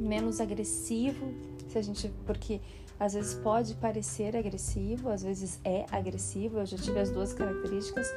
menos 0.00 0.40
agressivo, 0.40 1.32
se 1.68 1.78
a 1.78 1.82
gente, 1.82 2.12
porque 2.26 2.60
às 2.98 3.14
vezes 3.14 3.34
pode 3.34 3.74
parecer 3.76 4.36
agressivo, 4.36 5.08
às 5.08 5.22
vezes 5.22 5.60
é 5.62 5.86
agressivo. 5.92 6.58
Eu 6.58 6.66
já 6.66 6.76
tive 6.76 6.98
as 6.98 7.10
duas 7.10 7.32
características, 7.32 8.08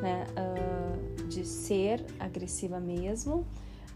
né, 0.00 0.26
uh, 0.38 1.26
de 1.26 1.44
ser 1.44 2.06
agressiva 2.20 2.78
mesmo. 2.78 3.44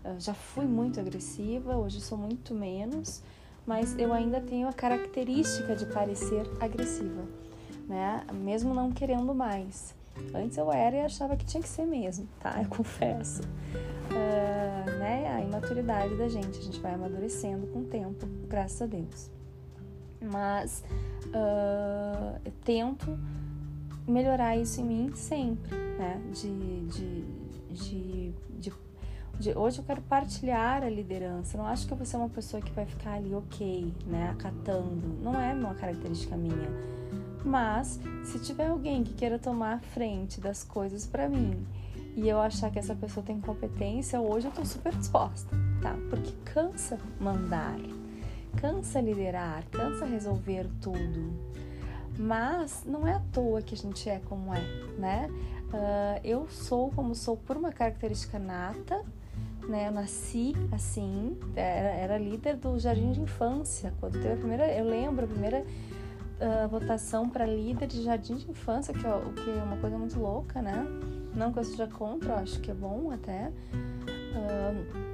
Uh, 0.04 0.18
já 0.18 0.34
fui 0.34 0.64
muito 0.64 0.98
agressiva, 0.98 1.76
hoje 1.76 2.00
sou 2.00 2.18
muito 2.18 2.52
menos, 2.54 3.22
mas 3.66 3.98
eu 3.98 4.12
ainda 4.12 4.40
tenho 4.40 4.68
a 4.68 4.72
característica 4.72 5.74
de 5.74 5.86
parecer 5.86 6.44
agressiva, 6.60 7.24
né, 7.88 8.24
mesmo 8.34 8.74
não 8.74 8.90
querendo 8.90 9.34
mais. 9.34 9.94
Antes 10.34 10.58
eu 10.58 10.70
era 10.70 10.96
e 10.96 11.00
achava 11.00 11.36
que 11.36 11.44
tinha 11.44 11.62
que 11.62 11.68
ser 11.68 11.86
mesmo, 11.86 12.28
tá? 12.38 12.60
Eu 12.62 12.68
confesso. 12.68 13.42
Uh, 14.10 14.98
né? 14.98 15.34
A 15.34 15.40
imaturidade 15.40 16.14
da 16.16 16.28
gente, 16.28 16.58
a 16.58 16.62
gente 16.62 16.78
vai 16.80 16.92
amadurecendo 16.92 17.66
com 17.68 17.78
o 17.78 17.84
tempo, 17.84 18.26
graças 18.46 18.82
a 18.82 18.86
Deus 18.86 19.30
mas 20.22 20.84
uh, 21.26 22.40
eu 22.44 22.52
tento 22.64 23.18
melhorar 24.06 24.56
isso 24.56 24.80
em 24.80 24.84
mim 24.84 25.12
sempre, 25.14 25.76
né? 25.98 26.20
De, 26.32 26.86
de, 26.86 27.24
de, 27.70 28.34
de, 28.58 28.72
de, 29.42 29.58
hoje 29.58 29.78
eu 29.78 29.84
quero 29.84 30.00
partilhar 30.02 30.82
a 30.82 30.88
liderança. 30.88 31.58
Não 31.58 31.66
acho 31.66 31.86
que 31.86 31.92
eu 31.92 31.96
vou 31.96 32.06
ser 32.06 32.16
uma 32.16 32.28
pessoa 32.28 32.62
que 32.62 32.70
vai 32.72 32.86
ficar 32.86 33.14
ali 33.14 33.34
ok, 33.34 33.92
né? 34.06 34.30
Acatando. 34.30 35.18
Não 35.20 35.38
é 35.40 35.52
uma 35.52 35.74
característica 35.74 36.36
minha. 36.36 36.70
Mas 37.44 37.98
se 38.24 38.38
tiver 38.38 38.68
alguém 38.68 39.02
que 39.02 39.14
queira 39.14 39.38
tomar 39.38 39.74
a 39.74 39.78
frente 39.80 40.40
das 40.40 40.62
coisas 40.62 41.06
para 41.06 41.28
mim 41.28 41.66
e 42.14 42.28
eu 42.28 42.40
achar 42.40 42.70
que 42.70 42.78
essa 42.78 42.94
pessoa 42.94 43.24
tem 43.26 43.40
competência, 43.40 44.20
hoje 44.20 44.46
eu 44.46 44.52
tô 44.52 44.64
super 44.64 44.94
disposta, 44.94 45.50
tá? 45.82 45.96
Porque 46.08 46.30
cansa 46.44 46.98
mandar 47.20 47.76
cansa 48.56 49.00
liderar, 49.00 49.64
cansa 49.70 50.04
resolver 50.04 50.68
tudo. 50.80 51.32
Mas 52.18 52.84
não 52.84 53.06
é 53.06 53.14
à 53.14 53.22
toa 53.32 53.62
que 53.62 53.74
a 53.74 53.78
gente 53.78 54.08
é 54.08 54.20
como 54.20 54.54
é, 54.54 54.60
né? 54.98 55.28
Uh, 55.72 56.20
eu 56.22 56.46
sou 56.48 56.90
como 56.90 57.14
sou 57.14 57.36
por 57.36 57.56
uma 57.56 57.72
característica 57.72 58.38
nata, 58.38 59.02
né? 59.68 59.88
Eu 59.88 59.92
nasci 59.92 60.54
assim, 60.70 61.36
era, 61.54 61.88
era 61.88 62.18
líder 62.18 62.56
do 62.56 62.78
jardim 62.78 63.12
de 63.12 63.20
infância. 63.20 63.92
Quando 64.00 64.14
teve 64.14 64.32
a 64.32 64.36
primeira, 64.36 64.72
eu 64.72 64.84
lembro 64.84 65.24
a 65.24 65.28
primeira 65.28 65.64
uh, 65.64 66.68
votação 66.68 67.28
para 67.28 67.46
líder 67.46 67.86
de 67.86 68.02
jardim 68.02 68.36
de 68.36 68.50
infância, 68.50 68.92
que, 68.92 69.06
o 69.06 69.32
que 69.32 69.50
é 69.50 69.62
uma 69.62 69.76
coisa 69.76 69.96
muito 69.98 70.18
louca, 70.18 70.60
né? 70.60 70.84
Não 71.34 71.52
que 71.52 71.58
eu 71.58 71.64
seja 71.64 71.86
contra, 71.86 72.34
eu 72.34 72.38
acho 72.38 72.60
que 72.60 72.70
é 72.70 72.74
bom 72.74 73.10
até. 73.10 73.50
Uh, 74.34 75.12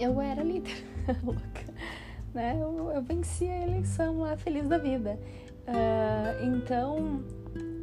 eu 0.00 0.20
era 0.20 0.42
líder, 0.42 0.84
louca 1.24 1.68
né? 2.38 2.56
Eu, 2.60 2.90
eu 2.94 3.02
venci 3.02 3.48
a 3.48 3.62
eleição 3.62 4.20
lá, 4.20 4.36
feliz 4.36 4.66
da 4.68 4.78
vida. 4.78 5.18
Uh, 5.66 6.44
então, 6.46 7.22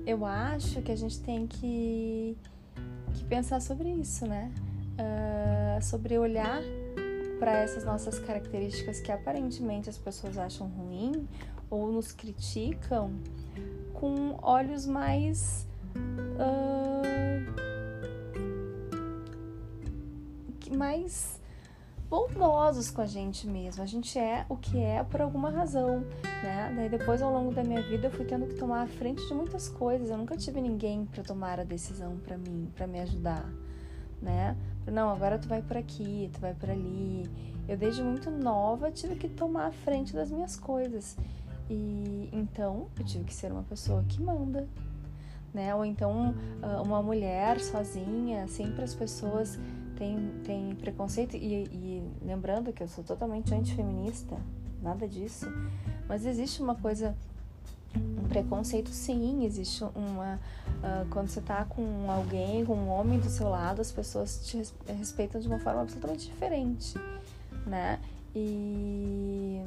eu 0.06 0.26
acho 0.26 0.82
que 0.82 0.92
a 0.92 0.96
gente 0.96 1.20
tem 1.20 1.46
que, 1.46 2.38
que 3.14 3.24
pensar 3.26 3.60
sobre 3.60 3.90
isso, 3.90 4.26
né? 4.26 4.52
Uh, 4.98 5.45
sobre 5.82 6.18
olhar 6.18 6.62
para 7.40 7.60
essas 7.60 7.84
nossas 7.84 8.18
características 8.20 9.00
que 9.00 9.12
aparentemente 9.12 9.90
as 9.90 9.98
pessoas 9.98 10.38
acham 10.38 10.68
ruim 10.68 11.28
ou 11.70 11.92
nos 11.92 12.12
criticam 12.12 13.14
com 13.94 14.38
olhos 14.42 14.86
mais 14.86 15.68
uh, 16.40 17.66
mais 20.76 21.40
bondosos 22.10 22.92
com 22.92 23.02
a 23.02 23.06
gente 23.06 23.48
mesmo. 23.48 23.84
A 23.84 23.86
gente 23.86 24.18
é 24.18 24.46
o 24.50 24.56
que 24.56 24.80
é 24.80 25.04
por 25.04 25.22
alguma 25.22 25.50
razão, 25.50 26.00
né? 26.44 26.74
Daí 26.76 26.90
depois 26.90 27.22
ao 27.22 27.32
longo 27.32 27.54
da 27.54 27.64
minha 27.64 27.82
vida 27.82 28.08
eu 28.08 28.12
fui 28.12 28.26
tendo 28.26 28.46
que 28.48 28.56
tomar 28.56 28.84
a 28.84 28.88
frente 28.88 29.26
de 29.28 29.34
muitas 29.34 29.68
coisas. 29.68 30.10
Eu 30.10 30.18
nunca 30.18 30.38
tive 30.38 30.62
ninguém 30.62 31.06
para 31.06 31.24
tomar 31.24 31.60
a 31.60 31.64
decisão 31.64 32.18
para 32.18 32.38
mim, 32.38 32.72
para 32.76 32.88
me 32.88 33.00
ajudar, 33.00 33.46
né? 34.22 34.56
Não, 34.92 35.10
agora 35.10 35.38
tu 35.38 35.48
vai 35.48 35.62
por 35.62 35.78
aqui, 35.78 36.30
tu 36.34 36.40
vai 36.40 36.54
por 36.54 36.70
ali. 36.70 37.24
Eu 37.68 37.78
desde 37.78 38.04
muito 38.04 38.30
nova 38.30 38.92
tive 38.92 39.16
que 39.16 39.28
tomar 39.28 39.68
a 39.68 39.72
frente 39.72 40.14
das 40.14 40.32
minhas 40.32 40.56
coisas. 40.56 41.18
E 41.70 42.30
então 42.32 42.88
eu 42.98 43.06
tive 43.06 43.24
que 43.24 43.34
ser 43.34 43.52
uma 43.52 43.64
pessoa 43.64 44.04
que 44.04 44.22
manda, 44.22 44.68
né? 45.54 45.74
Ou 45.74 45.84
então 45.84 46.36
ah, 46.62 46.82
uma 46.82 47.02
mulher 47.02 47.60
sozinha, 47.60 48.48
sempre 48.48 48.84
as 48.84 48.94
pessoas 48.94 49.60
tem, 49.96 50.32
tem 50.44 50.76
preconceito, 50.76 51.36
e, 51.36 51.64
e 51.64 52.12
lembrando 52.22 52.72
que 52.72 52.84
eu 52.84 52.88
sou 52.88 53.04
totalmente 53.04 53.54
antifeminista, 53.54 54.38
nada 54.82 55.08
disso, 55.08 55.48
mas 56.08 56.26
existe 56.26 56.62
uma 56.62 56.76
coisa, 56.76 57.16
um 57.96 58.28
Preconceito 58.28 58.90
sim, 58.90 59.46
existe 59.46 59.84
uma. 59.96 60.40
Uh, 60.80 61.08
quando 61.10 61.30
você 61.30 61.42
tá 61.42 61.64
com 61.66 62.10
alguém, 62.12 62.66
com 62.66 62.76
um 62.76 62.90
homem 62.90 63.20
do 63.20 63.30
seu 63.30 63.50
lado, 63.50 63.82
as 63.82 63.92
pessoas 63.92 64.46
te 64.46 64.62
respeitam 64.88 65.40
de 65.40 65.48
uma 65.48 65.60
forma 65.60 65.82
absolutamente 65.82 66.28
diferente, 66.28 66.96
né? 67.66 68.00
E. 68.36 69.64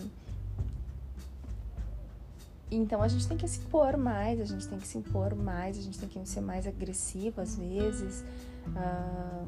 Então 2.70 3.02
a 3.02 3.08
gente 3.08 3.26
tem 3.26 3.36
que 3.36 3.48
se 3.48 3.60
impor 3.60 3.96
mais, 3.96 4.38
a 4.40 4.44
gente 4.44 4.68
tem 4.68 4.78
que 4.78 4.86
se 4.86 4.98
impor 4.98 5.34
mais, 5.34 5.78
a 5.78 5.80
gente 5.80 5.98
tem 5.98 6.08
que 6.08 6.28
ser 6.28 6.42
mais 6.42 6.66
agressivo 6.66 7.40
às 7.40 7.56
vezes. 7.56 8.22
Uh, 8.66 9.46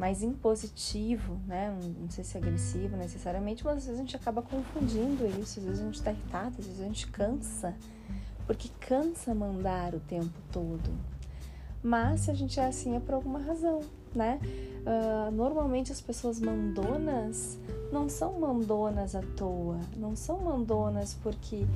mais 0.00 0.22
impositivo, 0.22 1.38
né? 1.46 1.78
Não 2.00 2.08
sei 2.08 2.24
se 2.24 2.34
é 2.34 2.40
agressivo 2.40 2.96
necessariamente, 2.96 3.62
mas 3.62 3.76
às 3.76 3.84
vezes 3.84 4.00
a 4.00 4.02
gente 4.02 4.16
acaba 4.16 4.40
confundindo 4.40 5.26
isso, 5.38 5.60
às 5.60 5.66
vezes 5.66 5.80
a 5.80 5.84
gente 5.84 5.94
está 5.96 6.10
irritado, 6.10 6.56
às 6.58 6.66
vezes 6.66 6.80
a 6.80 6.84
gente 6.84 7.06
cansa, 7.08 7.76
porque 8.46 8.70
cansa 8.80 9.34
mandar 9.34 9.94
o 9.94 10.00
tempo 10.00 10.32
todo. 10.50 10.90
Mas 11.82 12.22
se 12.22 12.30
a 12.30 12.34
gente 12.34 12.58
é 12.58 12.64
assim 12.64 12.96
é 12.96 13.00
por 13.00 13.14
alguma 13.14 13.40
razão, 13.40 13.80
né? 14.14 14.40
Uh, 14.86 15.30
normalmente 15.32 15.92
as 15.92 16.00
pessoas 16.00 16.40
mandonas 16.40 17.58
não 17.92 18.08
são 18.08 18.40
mandonas 18.40 19.14
à 19.14 19.20
toa, 19.36 19.78
não 19.98 20.16
são 20.16 20.40
mandonas 20.40 21.12
porque 21.22 21.66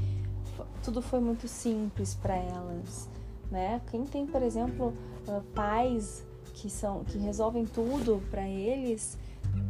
tudo 0.83 1.03
foi 1.03 1.21
muito 1.21 1.47
simples 1.47 2.15
para 2.15 2.37
elas, 2.37 3.07
né? 3.51 3.83
Quem 3.91 4.07
tem, 4.07 4.27
por 4.27 4.43
exemplo, 4.43 4.95
uh, 5.29 5.43
pais 5.55 6.25
que 6.55 6.71
são 6.71 7.05
que 7.05 7.19
resolvem 7.19 7.67
tudo 7.67 8.23
para 8.31 8.49
eles, 8.49 9.19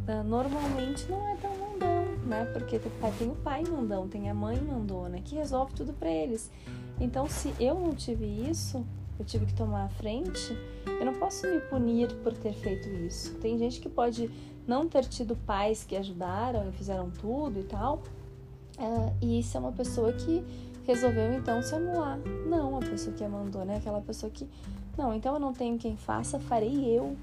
uh, 0.07 0.23
normalmente 0.23 1.09
não 1.09 1.27
é 1.27 1.35
tão 1.35 1.51
mandão, 1.57 2.05
né? 2.25 2.45
Porque 2.53 2.79
tem 3.17 3.27
o 3.29 3.35
pai 3.35 3.63
mandão, 3.63 4.07
tem 4.07 4.29
a 4.29 4.33
mãe 4.33 4.57
mandona 4.61 5.19
que 5.19 5.35
resolve 5.35 5.73
tudo 5.73 5.91
para 5.93 6.09
eles. 6.09 6.49
Então, 7.01 7.27
se 7.27 7.53
eu 7.59 7.75
não 7.75 7.93
tive 7.93 8.25
isso, 8.25 8.85
eu 9.19 9.25
tive 9.25 9.47
que 9.47 9.53
tomar 9.53 9.85
a 9.85 9.89
frente, 9.89 10.57
eu 10.85 11.05
não 11.05 11.13
posso 11.13 11.47
me 11.47 11.59
punir 11.61 12.13
por 12.23 12.33
ter 12.33 12.53
feito 12.53 12.87
isso. 12.87 13.35
Tem 13.35 13.57
gente 13.57 13.81
que 13.81 13.89
pode 13.89 14.29
não 14.67 14.87
ter 14.87 15.05
tido 15.05 15.35
pais 15.35 15.83
que 15.83 15.95
ajudaram 15.95 16.69
e 16.69 16.71
fizeram 16.71 17.09
tudo 17.09 17.59
e 17.59 17.63
tal, 17.63 18.03
uh, 18.77 19.13
e 19.21 19.39
isso 19.39 19.57
é 19.57 19.59
uma 19.59 19.71
pessoa 19.71 20.13
que 20.13 20.43
resolveu 20.85 21.33
então 21.33 21.61
se 21.61 21.73
anular. 21.73 22.19
Não, 22.47 22.77
a 22.77 22.79
pessoa 22.79 23.15
que 23.15 23.23
é 23.23 23.27
mandona 23.27 23.73
é 23.73 23.77
aquela 23.77 24.01
pessoa 24.01 24.31
que 24.31 24.47
não, 24.97 25.13
então 25.13 25.33
eu 25.33 25.39
não 25.39 25.53
tenho 25.53 25.77
quem 25.77 25.97
faça, 25.97 26.39
farei 26.39 26.85
eu, 26.85 27.15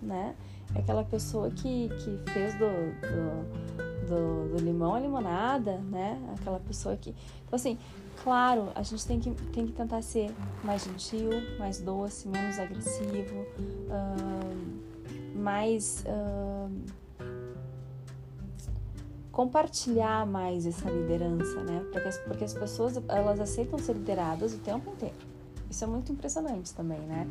né? 0.00 0.34
É 0.74 0.80
aquela 0.80 1.04
pessoa 1.04 1.50
que, 1.50 1.88
que 1.88 2.30
fez 2.32 2.54
do, 2.54 2.66
do, 3.00 4.06
do, 4.06 4.56
do 4.56 4.64
limão 4.64 4.94
a 4.94 5.00
limonada, 5.00 5.78
né? 5.78 6.20
Aquela 6.38 6.60
pessoa 6.60 6.96
que. 6.96 7.10
Então, 7.46 7.56
assim, 7.56 7.78
claro, 8.22 8.68
a 8.74 8.82
gente 8.82 9.06
tem 9.06 9.18
que, 9.18 9.30
tem 9.52 9.66
que 9.66 9.72
tentar 9.72 10.02
ser 10.02 10.30
mais 10.62 10.84
gentil, 10.84 11.30
mais 11.58 11.80
doce, 11.80 12.28
menos 12.28 12.58
agressivo, 12.58 13.46
uh, 13.88 15.38
mais. 15.38 16.04
Uh, 16.06 16.70
compartilhar 19.32 20.26
mais 20.26 20.66
essa 20.66 20.90
liderança, 20.90 21.62
né? 21.62 21.86
Porque 21.92 22.08
as, 22.08 22.18
porque 22.18 22.44
as 22.44 22.54
pessoas 22.54 23.00
elas 23.08 23.38
aceitam 23.38 23.78
ser 23.78 23.92
lideradas 23.92 24.52
o 24.52 24.58
tempo 24.58 24.90
inteiro. 24.90 25.27
Isso 25.70 25.84
é 25.84 25.86
muito 25.86 26.10
impressionante 26.10 26.72
também, 26.74 27.00
né? 27.00 27.26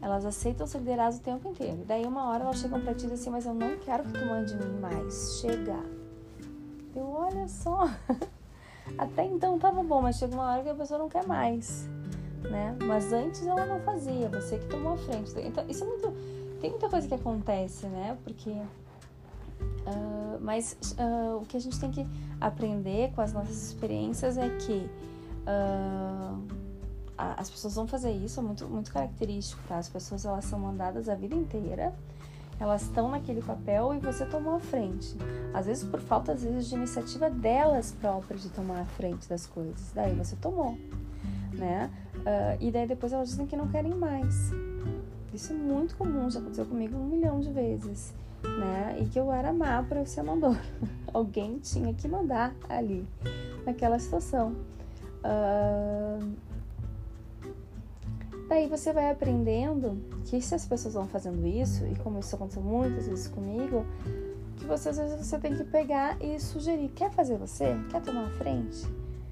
Elas 0.00 0.24
aceitam 0.24 0.66
ser 0.66 0.78
lideradas 0.78 1.18
o 1.18 1.20
tempo 1.20 1.48
inteiro. 1.48 1.84
Daí 1.86 2.04
uma 2.06 2.28
hora 2.28 2.44
elas 2.44 2.58
chegam 2.58 2.80
pra 2.80 2.94
ti 2.94 3.06
e 3.06 3.10
dizem 3.10 3.14
assim, 3.14 3.30
mas 3.30 3.46
eu 3.46 3.54
não 3.54 3.76
quero 3.78 4.04
que 4.04 4.12
tu 4.12 4.24
mande 4.26 4.54
em 4.54 4.56
mim 4.56 4.80
mais. 4.80 5.40
Chega. 5.40 5.78
Eu, 6.94 7.08
olha 7.10 7.48
só. 7.48 7.88
Até 8.98 9.24
então 9.24 9.58
tava 9.58 9.82
bom, 9.82 10.02
mas 10.02 10.16
chega 10.16 10.34
uma 10.34 10.50
hora 10.52 10.62
que 10.62 10.68
a 10.68 10.74
pessoa 10.74 10.98
não 10.98 11.08
quer 11.08 11.26
mais, 11.26 11.88
né? 12.42 12.76
Mas 12.84 13.12
antes 13.12 13.46
ela 13.46 13.64
não 13.66 13.80
fazia, 13.80 14.28
você 14.28 14.58
que 14.58 14.66
tomou 14.66 14.94
a 14.94 14.96
frente. 14.96 15.32
Então, 15.38 15.64
isso 15.68 15.82
é 15.82 15.86
muito... 15.86 16.12
Tem 16.60 16.70
muita 16.70 16.88
coisa 16.88 17.08
que 17.08 17.14
acontece, 17.14 17.86
né? 17.86 18.16
Porque... 18.22 18.50
Uh, 18.50 20.38
mas 20.40 20.76
uh, 20.98 21.38
o 21.38 21.46
que 21.46 21.56
a 21.56 21.60
gente 21.60 21.78
tem 21.78 21.90
que 21.90 22.06
aprender 22.40 23.12
com 23.14 23.20
as 23.20 23.32
nossas 23.32 23.70
experiências 23.70 24.38
é 24.38 24.48
que... 24.50 24.88
Uh, 25.42 26.61
as 27.36 27.50
pessoas 27.50 27.74
vão 27.74 27.86
fazer 27.86 28.10
isso, 28.10 28.40
é 28.40 28.42
muito, 28.42 28.66
muito 28.66 28.92
característico, 28.92 29.62
tá? 29.68 29.78
As 29.78 29.88
pessoas 29.88 30.24
elas 30.24 30.44
são 30.44 30.58
mandadas 30.58 31.08
a 31.08 31.14
vida 31.14 31.34
inteira, 31.34 31.92
elas 32.58 32.82
estão 32.82 33.10
naquele 33.10 33.42
papel 33.42 33.94
e 33.94 33.98
você 33.98 34.24
tomou 34.24 34.54
a 34.54 34.60
frente. 34.60 35.16
Às 35.52 35.66
vezes 35.66 35.84
por 35.84 36.00
falta, 36.00 36.32
às 36.32 36.42
vezes, 36.42 36.68
de 36.68 36.76
iniciativa 36.76 37.28
delas 37.28 37.92
próprias 37.92 38.42
de 38.42 38.50
tomar 38.50 38.80
a 38.80 38.84
frente 38.84 39.28
das 39.28 39.46
coisas. 39.46 39.90
Daí 39.94 40.14
você 40.14 40.36
tomou, 40.36 40.78
né? 41.52 41.90
Uh, 42.16 42.56
e 42.60 42.70
daí 42.70 42.86
depois 42.86 43.12
elas 43.12 43.28
dizem 43.28 43.46
que 43.46 43.56
não 43.56 43.68
querem 43.68 43.94
mais. 43.94 44.52
Isso 45.34 45.52
é 45.52 45.56
muito 45.56 45.96
comum, 45.96 46.30
já 46.30 46.40
aconteceu 46.40 46.66
comigo 46.66 46.96
um 46.96 47.06
milhão 47.06 47.40
de 47.40 47.50
vezes, 47.50 48.14
né? 48.42 48.98
E 49.00 49.06
que 49.06 49.18
eu 49.18 49.32
era 49.32 49.52
má 49.52 49.82
para 49.82 50.04
ser 50.04 50.22
mandor. 50.22 50.56
Alguém 51.12 51.58
tinha 51.58 51.92
que 51.94 52.06
mandar 52.06 52.54
ali, 52.68 53.06
naquela 53.64 53.98
situação. 53.98 54.54
Uh, 55.24 56.51
Daí 58.52 58.68
você 58.68 58.92
vai 58.92 59.10
aprendendo 59.10 59.98
que 60.26 60.38
se 60.42 60.54
as 60.54 60.66
pessoas 60.66 60.92
vão 60.92 61.08
fazendo 61.08 61.46
isso, 61.46 61.86
e 61.86 61.96
como 61.96 62.18
isso 62.18 62.36
aconteceu 62.36 62.62
muitas 62.62 63.06
vezes 63.06 63.26
comigo, 63.26 63.86
que 64.58 64.66
você 64.66 64.90
às 64.90 64.98
vezes 64.98 65.26
você 65.26 65.38
tem 65.38 65.56
que 65.56 65.64
pegar 65.64 66.22
e 66.22 66.38
sugerir, 66.38 66.90
quer 66.90 67.10
fazer 67.10 67.38
você? 67.38 67.74
Quer 67.90 68.02
tomar 68.02 68.26
a 68.26 68.30
frente? 68.32 68.86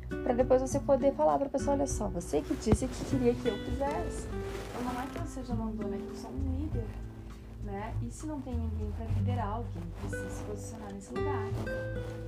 Para 0.08 0.32
depois 0.32 0.62
você 0.62 0.80
poder 0.80 1.12
falar 1.12 1.38
para 1.38 1.50
pessoa, 1.50 1.76
olha 1.76 1.86
só, 1.86 2.08
você 2.08 2.40
que 2.40 2.54
disse 2.54 2.86
que 2.86 3.04
queria 3.10 3.34
que 3.34 3.46
eu 3.46 3.58
fizesse. 3.58 4.26
Então 4.70 4.90
não 4.90 5.02
é 5.02 5.06
que 5.06 5.18
eu 5.18 5.26
seja 5.26 5.54
mandona, 5.54 5.96
é 5.96 5.98
que 5.98 6.08
eu 6.08 6.16
sou 6.16 6.30
um 6.30 6.58
líder. 6.58 6.86
Né? 7.62 7.94
E 8.00 8.10
se 8.10 8.24
não 8.24 8.40
tem 8.40 8.54
ninguém 8.54 8.90
para 8.92 9.04
liderar, 9.04 9.48
alguém 9.48 9.82
precisa 10.00 10.30
se 10.30 10.42
posicionar 10.44 10.94
nesse 10.94 11.12
lugar. 11.12 11.44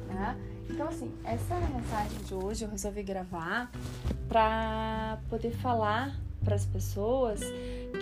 Né? 0.09 0.37
Então, 0.69 0.89
assim, 0.89 1.11
essa 1.25 1.55
mensagem 1.55 2.19
de 2.19 2.35
hoje 2.35 2.67
eu 2.67 2.71
resolvi 2.71 3.03
gravar 3.03 3.71
para 4.29 5.19
poder 5.31 5.53
falar 5.53 6.22
para 6.43 6.55
as 6.55 6.67
pessoas 6.67 7.41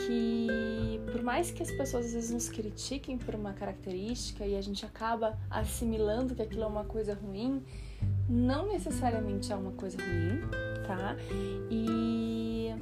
que, 0.07 1.00
por 1.12 1.22
mais 1.22 1.50
que 1.50 1.62
as 1.62 1.70
pessoas 1.70 2.07
às 2.07 2.12
vezes 2.12 2.31
nos 2.31 2.48
critiquem 2.48 3.18
por 3.18 3.35
uma 3.35 3.53
característica 3.53 4.46
e 4.46 4.57
a 4.57 4.61
gente 4.61 4.85
acaba 4.85 5.38
assimilando 5.50 6.35
que 6.35 6.42
aquilo 6.42 6.62
é 6.62 6.66
uma 6.66 6.85
coisa 6.85 7.14
ruim, 7.14 7.62
não 8.29 8.68
necessariamente 8.68 9.53
é 9.53 9.57
uma 9.57 9.72
coisa 9.72 9.98
ruim, 9.98 10.40
tá? 10.87 11.16
E, 11.70 12.74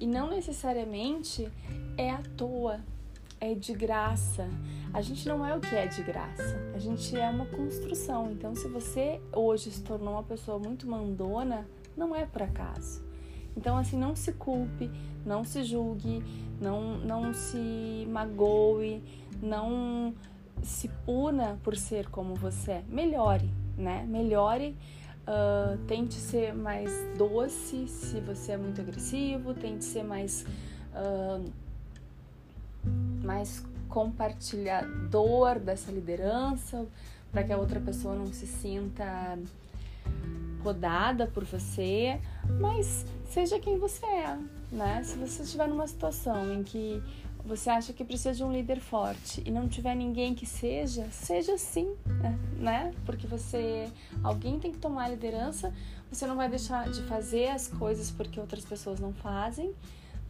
e 0.00 0.06
não 0.06 0.30
necessariamente 0.30 1.48
é 1.96 2.10
à 2.10 2.22
toa, 2.36 2.80
é 3.40 3.54
de 3.54 3.72
graça. 3.72 4.48
A 4.92 5.00
gente 5.00 5.26
não 5.28 5.44
é 5.44 5.56
o 5.56 5.60
que 5.60 5.74
é 5.74 5.86
de 5.86 6.02
graça, 6.02 6.56
a 6.74 6.78
gente 6.78 7.16
é 7.16 7.28
uma 7.28 7.46
construção. 7.46 8.30
Então, 8.30 8.54
se 8.54 8.68
você 8.68 9.20
hoje 9.32 9.70
se 9.70 9.82
tornou 9.82 10.14
uma 10.14 10.22
pessoa 10.22 10.58
muito 10.58 10.88
mandona, 10.88 11.66
não 11.96 12.14
é 12.14 12.24
por 12.26 12.42
acaso. 12.42 13.02
Então, 13.56 13.76
assim, 13.76 13.98
não 13.98 14.16
se 14.16 14.32
culpe, 14.32 14.90
não 15.24 15.44
se 15.44 15.64
julgue, 15.64 16.22
não, 16.60 16.98
não 16.98 17.32
se 17.32 18.06
magoe, 18.10 19.02
não 19.42 20.14
se 20.62 20.88
puna 21.04 21.58
por 21.62 21.76
ser 21.76 22.08
como 22.08 22.34
você 22.34 22.72
é. 22.72 22.84
Melhore, 22.88 23.50
né? 23.76 24.04
Melhore. 24.08 24.76
Uh, 25.26 25.78
tente 25.86 26.14
ser 26.14 26.52
mais 26.54 26.90
doce 27.16 27.88
se 27.88 28.20
você 28.20 28.52
é 28.52 28.56
muito 28.58 28.78
agressivo, 28.82 29.54
tente 29.54 29.82
ser 29.82 30.02
mais, 30.02 30.44
uh, 30.92 31.50
mais 33.24 33.64
compartilhador 33.88 35.58
dessa 35.58 35.90
liderança 35.90 36.86
para 37.32 37.42
que 37.42 37.52
a 37.52 37.56
outra 37.56 37.80
pessoa 37.80 38.14
não 38.14 38.26
se 38.26 38.46
sinta 38.46 39.38
rodada 40.62 41.26
por 41.26 41.44
você, 41.44 42.20
mas 42.60 43.04
seja 43.30 43.58
quem 43.58 43.78
você 43.78 44.04
é, 44.06 44.38
né? 44.70 45.02
Se 45.02 45.16
você 45.16 45.42
estiver 45.42 45.68
numa 45.68 45.86
situação 45.86 46.52
em 46.52 46.62
que 46.62 47.02
você 47.44 47.68
acha 47.68 47.92
que 47.92 48.02
precisa 48.04 48.32
de 48.32 48.42
um 48.42 48.50
líder 48.50 48.80
forte 48.80 49.42
e 49.44 49.50
não 49.50 49.68
tiver 49.68 49.94
ninguém 49.94 50.34
que 50.34 50.46
seja, 50.46 51.06
seja 51.10 51.58
sim, 51.58 51.94
né? 52.58 52.94
Porque 53.04 53.26
você, 53.26 53.90
alguém 54.22 54.58
tem 54.58 54.72
que 54.72 54.78
tomar 54.78 55.04
a 55.04 55.08
liderança, 55.08 55.72
você 56.10 56.26
não 56.26 56.36
vai 56.36 56.48
deixar 56.48 56.88
de 56.88 57.02
fazer 57.02 57.48
as 57.48 57.68
coisas 57.68 58.10
porque 58.10 58.40
outras 58.40 58.64
pessoas 58.64 58.98
não 58.98 59.12
fazem, 59.12 59.74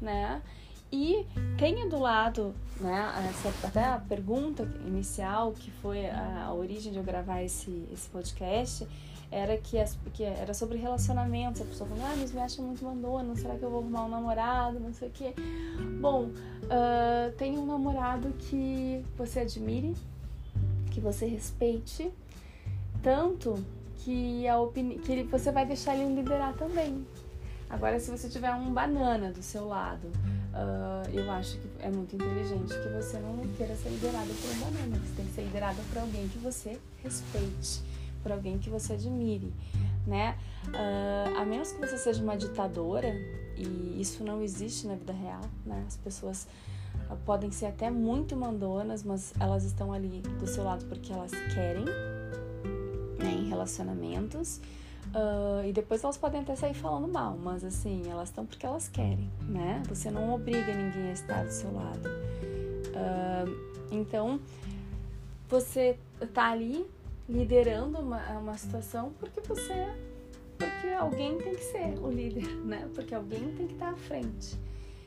né? 0.00 0.42
E 0.90 1.26
tenha 1.58 1.88
do 1.88 1.98
lado, 1.98 2.54
né, 2.80 3.28
essa, 3.28 3.66
até 3.66 3.84
a 3.84 3.98
pergunta 3.98 4.62
inicial, 4.86 5.52
que 5.52 5.70
foi 5.70 6.08
a, 6.08 6.46
a 6.46 6.54
origem 6.54 6.92
de 6.92 6.98
eu 6.98 7.04
gravar 7.04 7.42
esse, 7.42 7.84
esse 7.92 8.08
podcast, 8.08 8.86
era 9.30 9.56
que, 9.56 9.78
as, 9.78 9.98
que 10.12 10.22
era 10.22 10.54
sobre 10.54 10.78
relacionamentos. 10.78 11.60
A 11.60 11.64
pessoa 11.64 11.88
falou, 11.88 12.04
ah, 12.04 12.14
mas 12.18 12.32
me 12.32 12.40
acha 12.40 12.62
muito 12.62 12.84
mandona, 12.84 13.34
será 13.36 13.56
que 13.56 13.62
eu 13.62 13.70
vou 13.70 13.80
arrumar 13.80 14.04
um 14.04 14.08
namorado, 14.08 14.80
não 14.80 14.92
sei 14.92 15.08
o 15.08 15.10
quê. 15.10 15.34
Bom, 16.00 16.24
uh, 16.24 17.32
tem 17.36 17.58
um 17.58 17.66
namorado 17.66 18.32
que 18.38 19.04
você 19.16 19.40
admire, 19.40 19.94
que 20.90 21.00
você 21.00 21.26
respeite, 21.26 22.10
tanto 23.02 23.62
que, 23.98 24.46
a 24.46 24.60
opini 24.60 24.98
que 24.98 25.22
você 25.24 25.50
vai 25.50 25.66
deixar 25.66 25.96
ele 25.96 26.14
liderar 26.14 26.54
também. 26.54 27.04
Agora, 27.68 27.98
se 27.98 28.10
você 28.10 28.28
tiver 28.28 28.52
um 28.54 28.72
banana 28.72 29.32
do 29.32 29.42
seu 29.42 29.66
lado, 29.66 30.06
uh, 30.06 31.10
eu 31.12 31.28
acho 31.32 31.58
que 31.58 31.68
é 31.80 31.90
muito 31.90 32.14
inteligente 32.14 32.68
que 32.68 32.88
você 32.90 33.18
não 33.18 33.38
queira 33.56 33.74
ser 33.74 33.88
liderado 33.88 34.28
por 34.28 34.50
um 34.50 34.60
banana. 34.60 34.96
Você 35.04 35.14
tem 35.16 35.26
que 35.26 35.32
ser 35.32 35.42
liderado 35.42 35.80
por 35.88 35.98
alguém 35.98 36.28
que 36.28 36.38
você 36.38 36.78
respeite, 37.02 37.82
por 38.24 38.32
alguém 38.32 38.58
que 38.58 38.70
você 38.70 38.94
admire, 38.94 39.52
né? 40.06 40.36
Uh, 40.68 41.38
a 41.38 41.44
menos 41.44 41.72
que 41.72 41.78
você 41.78 41.98
seja 41.98 42.22
uma 42.22 42.36
ditadora, 42.36 43.14
e 43.54 44.00
isso 44.00 44.24
não 44.24 44.42
existe 44.42 44.86
na 44.86 44.94
vida 44.94 45.12
real, 45.12 45.42
né? 45.64 45.84
As 45.86 45.98
pessoas 45.98 46.48
uh, 47.10 47.16
podem 47.26 47.50
ser 47.50 47.66
até 47.66 47.90
muito 47.90 48.34
mandonas, 48.34 49.04
mas 49.04 49.34
elas 49.38 49.62
estão 49.62 49.92
ali 49.92 50.22
do 50.40 50.46
seu 50.46 50.64
lado 50.64 50.86
porque 50.86 51.12
elas 51.12 51.30
querem, 51.54 51.84
né? 53.18 53.30
Em 53.30 53.48
relacionamentos. 53.48 54.60
Uh, 55.14 55.68
e 55.68 55.72
depois 55.72 56.02
elas 56.02 56.16
podem 56.16 56.40
até 56.40 56.56
sair 56.56 56.74
falando 56.74 57.06
mal, 57.06 57.36
mas 57.36 57.62
assim, 57.62 58.10
elas 58.10 58.30
estão 58.30 58.46
porque 58.46 58.64
elas 58.64 58.88
querem, 58.88 59.30
né? 59.42 59.82
Você 59.88 60.10
não 60.10 60.34
obriga 60.34 60.74
ninguém 60.74 61.10
a 61.10 61.12
estar 61.12 61.44
do 61.44 61.52
seu 61.52 61.72
lado. 61.72 62.08
Uh, 62.88 63.74
então, 63.92 64.40
você 65.48 65.96
tá 66.32 66.50
ali 66.50 66.84
liderando 67.28 67.98
uma, 67.98 68.20
uma 68.38 68.56
situação 68.56 69.12
porque 69.18 69.40
você. 69.40 69.86
Porque 70.58 70.88
alguém 70.88 71.36
tem 71.38 71.54
que 71.54 71.64
ser 71.64 71.98
o 72.00 72.08
líder, 72.08 72.46
né? 72.64 72.88
Porque 72.94 73.14
alguém 73.14 73.54
tem 73.56 73.66
que 73.66 73.74
estar 73.74 73.90
à 73.90 73.96
frente. 73.96 74.56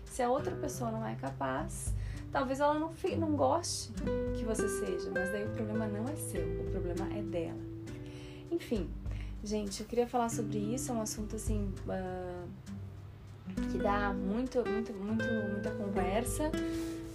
Se 0.05 0.21
a 0.21 0.29
outra 0.29 0.55
pessoa 0.55 0.91
não 0.91 1.05
é 1.05 1.15
capaz, 1.15 1.93
talvez 2.31 2.59
ela 2.59 2.73
não, 2.73 2.91
não 3.17 3.35
goste 3.35 3.93
que 4.37 4.43
você 4.43 4.67
seja, 4.67 5.09
mas 5.11 5.31
daí 5.31 5.45
o 5.45 5.51
problema 5.51 5.87
não 5.87 6.03
é 6.05 6.15
seu, 6.15 6.45
o 6.61 6.71
problema 6.71 7.07
é 7.17 7.21
dela. 7.21 7.61
Enfim, 8.51 8.89
Gente, 9.43 9.81
eu 9.81 9.87
queria 9.87 10.07
falar 10.07 10.29
sobre 10.29 10.57
isso, 10.57 10.91
é 10.91 10.95
um 10.95 11.01
assunto 11.01 11.35
assim 11.35 11.71
uh, 11.87 12.47
que 13.71 13.77
dá 13.77 14.11
muito, 14.11 14.57
muito, 14.67 14.93
muito, 14.93 15.23
muita 15.25 15.71
conversa, 15.71 16.51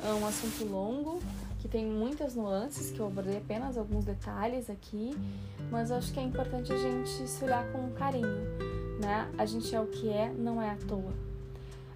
é 0.03 0.15
um 0.15 0.27
assunto 0.27 0.65
longo 0.65 1.21
que 1.62 1.68
tem 1.68 1.87
muitas 1.87 2.35
nuances 2.35 2.90
que 2.90 2.98
eu 2.98 3.07
abordei 3.07 3.37
apenas 3.37 3.79
alguns 3.79 4.05
detalhes 4.05 4.68
aqui, 4.68 5.16
mas 5.70 5.90
eu 5.90 5.96
acho 5.96 6.12
que 6.12 6.18
é 6.18 6.22
importante 6.25 6.72
a 6.72 6.77
gente 6.77 7.09
se 7.09 7.44
olhar 7.44 7.64
com 7.70 7.88
carinho, 7.92 8.42
né? 9.01 9.33
A 9.38 9.46
gente 9.46 9.72
é 9.72 9.81
o 9.81 9.87
que 9.87 10.09
é, 10.09 10.29
não 10.33 10.61
é 10.61 10.70
à 10.70 10.77
toa. 10.77 11.12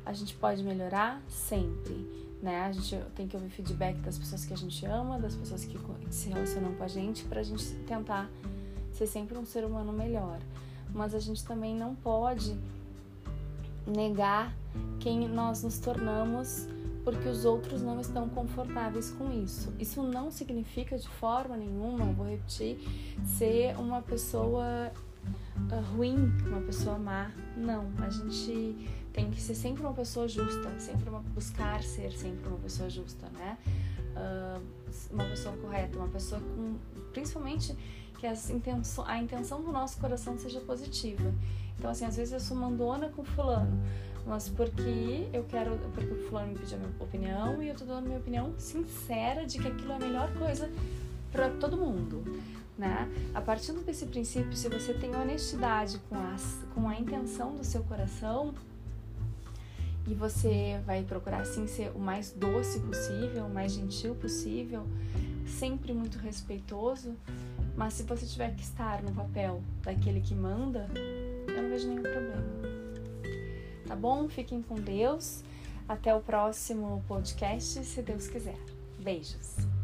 A 0.04 0.12
gente 0.12 0.36
pode 0.36 0.62
melhorar 0.62 1.20
sempre, 1.28 1.96
né? 2.40 2.60
A 2.60 2.70
gente 2.70 2.96
tem 3.16 3.26
que 3.26 3.34
ouvir 3.34 3.48
feedback 3.48 3.98
das 3.98 4.16
pessoas 4.16 4.44
que 4.44 4.54
a 4.54 4.56
gente 4.56 4.86
ama, 4.86 5.18
das 5.18 5.34
pessoas 5.34 5.64
que 5.64 5.76
se 6.10 6.28
relacionam 6.28 6.72
com 6.74 6.84
a 6.84 6.88
gente, 6.88 7.24
pra 7.24 7.42
gente 7.42 7.64
tentar 7.88 8.30
ser 8.92 9.08
sempre 9.08 9.36
um 9.36 9.44
ser 9.44 9.64
humano 9.64 9.92
melhor. 9.92 10.38
Mas 10.94 11.12
a 11.12 11.18
gente 11.18 11.44
também 11.44 11.74
não 11.74 11.92
pode 11.92 12.56
negar 13.84 14.54
quem 15.00 15.28
nós 15.28 15.64
nos 15.64 15.80
tornamos 15.80 16.68
porque 17.06 17.28
os 17.28 17.44
outros 17.44 17.82
não 17.82 18.00
estão 18.00 18.28
confortáveis 18.28 19.12
com 19.12 19.30
isso. 19.30 19.72
Isso 19.78 20.02
não 20.02 20.28
significa 20.28 20.98
de 20.98 21.08
forma 21.08 21.56
nenhuma, 21.56 22.04
vou 22.06 22.28
repetir, 22.28 22.80
ser 23.24 23.78
uma 23.78 24.02
pessoa 24.02 24.90
ah, 25.70 25.80
ruim, 25.94 26.16
uma 26.48 26.60
pessoa 26.62 26.98
má. 26.98 27.30
Não, 27.56 27.86
a 28.04 28.10
gente 28.10 28.88
tem 29.12 29.30
que 29.30 29.40
ser 29.40 29.54
sempre 29.54 29.84
uma 29.84 29.92
pessoa 29.92 30.26
justa, 30.26 30.68
sempre 30.80 31.08
uma, 31.08 31.20
buscar 31.20 31.80
ser 31.84 32.10
sempre 32.10 32.48
uma 32.48 32.58
pessoa 32.58 32.90
justa, 32.90 33.28
né? 33.28 33.56
Uh, 34.16 34.60
uma 35.12 35.24
pessoa 35.26 35.56
correta, 35.58 35.96
uma 35.98 36.08
pessoa 36.08 36.40
com, 36.40 36.74
principalmente 37.12 37.76
que 38.18 38.26
intenção, 38.52 39.04
a 39.06 39.18
intenção 39.22 39.62
do 39.62 39.70
nosso 39.70 40.00
coração 40.00 40.36
seja 40.36 40.60
positiva. 40.60 41.32
Então, 41.78 41.88
assim, 41.88 42.04
às 42.04 42.16
vezes 42.16 42.32
eu 42.32 42.40
sou 42.40 42.56
mandona 42.56 43.10
com 43.10 43.22
fulano, 43.22 43.80
mas 44.26 44.48
porque 44.48 45.28
eu 45.32 45.44
quero, 45.44 45.78
porque 45.94 46.12
o 46.12 46.28
fulano 46.28 46.48
me 46.48 46.58
pediu 46.58 46.76
a 46.76 46.80
minha 46.80 46.92
opinião 46.98 47.62
e 47.62 47.68
eu 47.68 47.74
tô 47.74 47.84
dando 47.84 48.06
minha 48.06 48.18
opinião 48.18 48.52
sincera 48.58 49.46
de 49.46 49.58
que 49.58 49.68
aquilo 49.68 49.92
é 49.92 49.96
a 49.96 49.98
melhor 50.00 50.32
coisa 50.34 50.68
para 51.30 51.48
todo 51.50 51.76
mundo, 51.76 52.24
né? 52.76 53.08
A 53.32 53.40
partir 53.40 53.72
desse 53.72 54.06
princípio, 54.06 54.52
se 54.54 54.68
você 54.68 54.92
tem 54.92 55.14
honestidade 55.14 56.00
com 56.08 56.16
a, 56.16 56.36
com 56.74 56.88
a 56.88 56.98
intenção 56.98 57.54
do 57.54 57.64
seu 57.64 57.84
coração, 57.84 58.52
e 60.06 60.14
você 60.14 60.80
vai 60.86 61.02
procurar 61.02 61.40
assim 61.40 61.66
ser 61.66 61.90
o 61.94 61.98
mais 61.98 62.30
doce 62.30 62.80
possível, 62.80 63.46
o 63.46 63.52
mais 63.52 63.72
gentil 63.72 64.14
possível, 64.14 64.86
sempre 65.46 65.92
muito 65.92 66.18
respeitoso, 66.18 67.16
mas 67.76 67.94
se 67.94 68.04
você 68.04 68.24
tiver 68.24 68.54
que 68.54 68.62
estar 68.62 69.02
no 69.02 69.12
papel 69.12 69.60
daquele 69.82 70.20
que 70.20 70.34
manda, 70.34 70.88
eu 70.94 71.62
não 71.62 71.68
vejo 71.68 71.88
nenhum 71.88 72.02
problema. 72.02 72.65
Tá 73.96 74.00
bom? 74.02 74.28
Fiquem 74.28 74.60
com 74.60 74.74
Deus. 74.74 75.42
Até 75.88 76.14
o 76.14 76.20
próximo 76.20 77.02
podcast, 77.08 77.82
se 77.82 78.02
Deus 78.02 78.28
quiser. 78.28 78.58
Beijos. 78.98 79.75